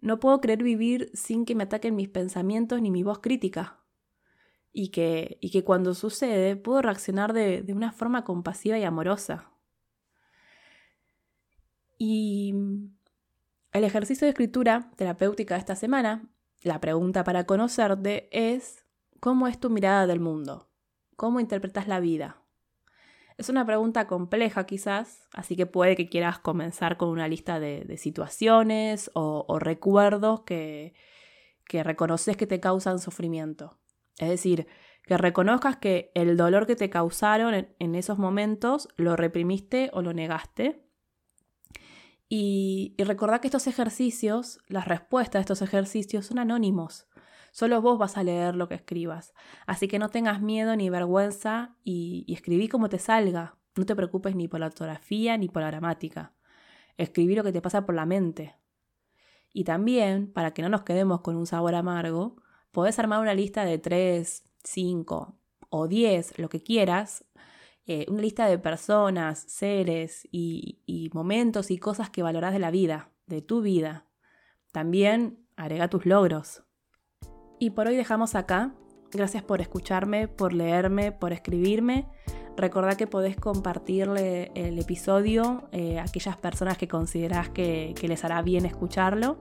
no 0.00 0.20
puedo 0.20 0.40
creer 0.40 0.62
vivir 0.62 1.10
sin 1.12 1.44
que 1.44 1.54
me 1.54 1.64
ataquen 1.64 1.94
mis 1.94 2.08
pensamientos 2.08 2.80
ni 2.80 2.90
mi 2.90 3.02
voz 3.02 3.20
crítica. 3.20 3.80
Y 4.72 4.88
que, 4.88 5.38
y 5.40 5.50
que 5.50 5.62
cuando 5.62 5.94
sucede 5.94 6.56
puedo 6.56 6.82
reaccionar 6.82 7.32
de, 7.32 7.62
de 7.62 7.74
una 7.74 7.92
forma 7.92 8.24
compasiva 8.24 8.78
y 8.78 8.84
amorosa. 8.84 9.52
Y 11.98 12.54
el 13.72 13.84
ejercicio 13.84 14.24
de 14.24 14.30
escritura 14.30 14.90
terapéutica 14.96 15.54
de 15.54 15.60
esta 15.60 15.76
semana 15.76 16.28
la 16.64 16.80
pregunta 16.80 17.22
para 17.24 17.44
conocerte 17.44 18.28
es, 18.32 18.83
¿cómo 19.24 19.48
es 19.48 19.58
tu 19.58 19.70
mirada 19.70 20.06
del 20.06 20.20
mundo? 20.20 20.68
¿Cómo 21.16 21.40
interpretas 21.40 21.88
la 21.88 21.98
vida? 21.98 22.42
Es 23.38 23.48
una 23.48 23.64
pregunta 23.64 24.06
compleja 24.06 24.66
quizás, 24.66 25.30
así 25.32 25.56
que 25.56 25.64
puede 25.64 25.96
que 25.96 26.10
quieras 26.10 26.40
comenzar 26.40 26.98
con 26.98 27.08
una 27.08 27.26
lista 27.26 27.58
de, 27.58 27.96
situaciones 27.96 29.10
o, 29.14 29.58
recuerdos 29.58 30.42
que, 30.42 30.92
que 31.66 31.82
reconoces 31.82 32.36
que 32.36 32.46
te 32.46 32.60
causan 32.60 32.98
sufrimiento. 32.98 33.78
Es 34.18 34.28
decir, 34.28 34.66
Que 35.06 35.16
reconozcas 35.16 35.78
que 35.78 36.12
el 36.14 36.36
dolor 36.36 36.66
que 36.66 36.76
te 36.76 36.90
causaron 36.90 37.54
en, 37.78 37.94
esos 37.94 38.18
momentos 38.18 38.88
lo 38.96 39.16
reprimiste 39.16 39.88
o 39.94 40.02
lo 40.02 40.12
negaste. 40.12 40.84
Y, 42.28 42.94
y 42.98 43.04
recordá 43.04 43.40
que 43.40 43.48
estos 43.48 43.68
ejercicios, 43.68 44.58
las 44.68 44.86
respuestas 44.86 45.38
a 45.38 45.40
estos 45.40 45.62
ejercicios 45.62 46.26
son 46.26 46.38
anónimos. 46.38 47.06
Solo 47.54 47.80
vos 47.80 48.00
vas 48.00 48.16
a 48.16 48.24
leer 48.24 48.56
lo 48.56 48.66
que 48.66 48.74
escribas. 48.74 49.32
Así 49.64 49.86
que 49.86 50.00
no 50.00 50.08
tengas 50.08 50.42
miedo 50.42 50.74
ni 50.74 50.90
vergüenza 50.90 51.76
y, 51.84 52.26
escribí 52.26 52.66
como 52.66 52.88
te 52.88 52.98
salga. 52.98 53.54
No 53.76 53.86
te 53.86 53.94
preocupes 53.94 54.34
ni 54.34 54.48
por 54.48 54.58
la 54.58 54.66
ortografía 54.66 55.36
ni 55.38 55.48
por 55.48 55.62
la 55.62 55.68
gramática. 55.68 56.32
Escribí 56.96 57.36
lo 57.36 57.44
que 57.44 57.52
te 57.52 57.62
pasa 57.62 57.86
por 57.86 57.94
la 57.94 58.06
mente. 58.06 58.56
Y 59.52 59.62
también, 59.62 60.32
para 60.32 60.52
que 60.52 60.62
no 60.62 60.68
nos 60.68 60.82
quedemos 60.82 61.20
con 61.20 61.36
un 61.36 61.46
sabor 61.46 61.76
amargo, 61.76 62.42
podés 62.72 62.98
armar 62.98 63.20
una 63.20 63.34
lista 63.34 63.64
de 63.64 63.78
3, 63.78 64.42
5 64.64 65.38
o 65.68 65.86
10, 65.86 66.40
lo 66.40 66.48
que 66.48 66.60
quieras, 66.60 67.24
eh, 67.86 68.04
una 68.08 68.22
lista 68.22 68.48
de 68.48 68.58
personas, 68.58 69.38
seres 69.38 70.26
y, 70.32 70.80
y 70.86 71.08
momentos 71.14 71.70
y 71.70 71.78
cosas 71.78 72.10
que 72.10 72.24
valorás 72.24 72.52
de 72.52 72.58
la 72.58 72.72
vida, 72.72 73.12
de 73.26 73.42
tu 73.42 73.62
vida. 73.62 74.08
También 74.72 75.46
agrega 75.54 75.88
tus 75.88 76.04
logros. 76.04 76.64
Y 77.58 77.70
por 77.70 77.86
hoy 77.88 77.96
dejamos 77.96 78.34
acá. 78.34 78.72
Gracias 79.12 79.42
por 79.42 79.60
escucharme, 79.60 80.28
por 80.28 80.52
leerme, 80.52 81.12
por 81.12 81.32
escribirme. 81.32 82.06
Recordá 82.56 82.96
que 82.96 83.06
podés 83.06 83.36
compartirle 83.36 84.52
el 84.54 84.78
episodio 84.78 85.68
eh, 85.72 85.98
a 85.98 86.04
aquellas 86.04 86.36
personas 86.36 86.78
que 86.78 86.86
considerás 86.86 87.48
que, 87.48 87.94
les 88.00 88.24
hará 88.24 88.42
bien 88.42 88.64
escucharlo. 88.64 89.38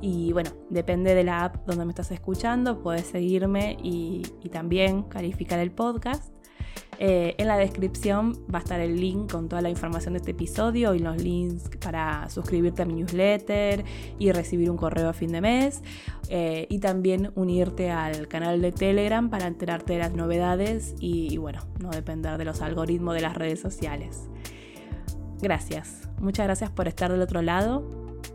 Y 0.00 0.32
bueno, 0.32 0.50
depende 0.68 1.14
de 1.14 1.24
la 1.24 1.44
app 1.44 1.66
donde 1.66 1.84
me 1.84 1.90
estás 1.90 2.10
escuchando, 2.10 2.82
podés 2.82 3.06
seguirme 3.06 3.76
y 3.82 4.22
también 4.50 5.02
calificar 5.04 5.60
el 5.60 5.70
podcast. 5.70 6.32
Eh, 7.02 7.34
en 7.38 7.48
la 7.48 7.56
descripción 7.56 8.44
va 8.54 8.58
a 8.58 8.62
estar 8.62 8.78
el 8.78 9.00
link 9.00 9.32
con 9.32 9.48
toda 9.48 9.62
la 9.62 9.70
información 9.70 10.12
de 10.12 10.18
este 10.18 10.32
episodio 10.32 10.94
y 10.94 10.98
los 10.98 11.16
links 11.16 11.70
para 11.82 12.28
suscribirte 12.28 12.82
a 12.82 12.84
mi 12.84 12.92
newsletter 12.92 13.82
y 14.18 14.30
recibir 14.32 14.70
un 14.70 14.76
correo 14.76 15.08
a 15.08 15.14
fin 15.14 15.32
de 15.32 15.40
mes. 15.40 15.82
Eh, 16.28 16.66
y 16.68 16.78
también 16.78 17.32
unirte 17.36 17.90
al 17.90 18.28
canal 18.28 18.60
de 18.60 18.70
Telegram 18.70 19.30
para 19.30 19.46
enterarte 19.46 19.94
de 19.94 19.98
las 19.98 20.12
novedades 20.12 20.94
y, 21.00 21.32
y 21.32 21.38
bueno, 21.38 21.60
no 21.80 21.90
depender 21.90 22.36
de 22.36 22.44
los 22.44 22.60
algoritmos 22.60 23.14
de 23.14 23.22
las 23.22 23.34
redes 23.34 23.60
sociales. 23.60 24.28
Gracias, 25.40 26.06
muchas 26.20 26.44
gracias 26.44 26.70
por 26.70 26.86
estar 26.86 27.10
del 27.10 27.22
otro 27.22 27.40
lado. 27.40 27.82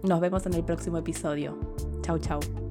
Nos 0.01 0.19
vemos 0.19 0.43
en 0.47 0.55
el 0.55 0.63
próximo 0.63 0.97
episodio. 0.97 1.57
Chau, 2.01 2.17
chau. 2.17 2.64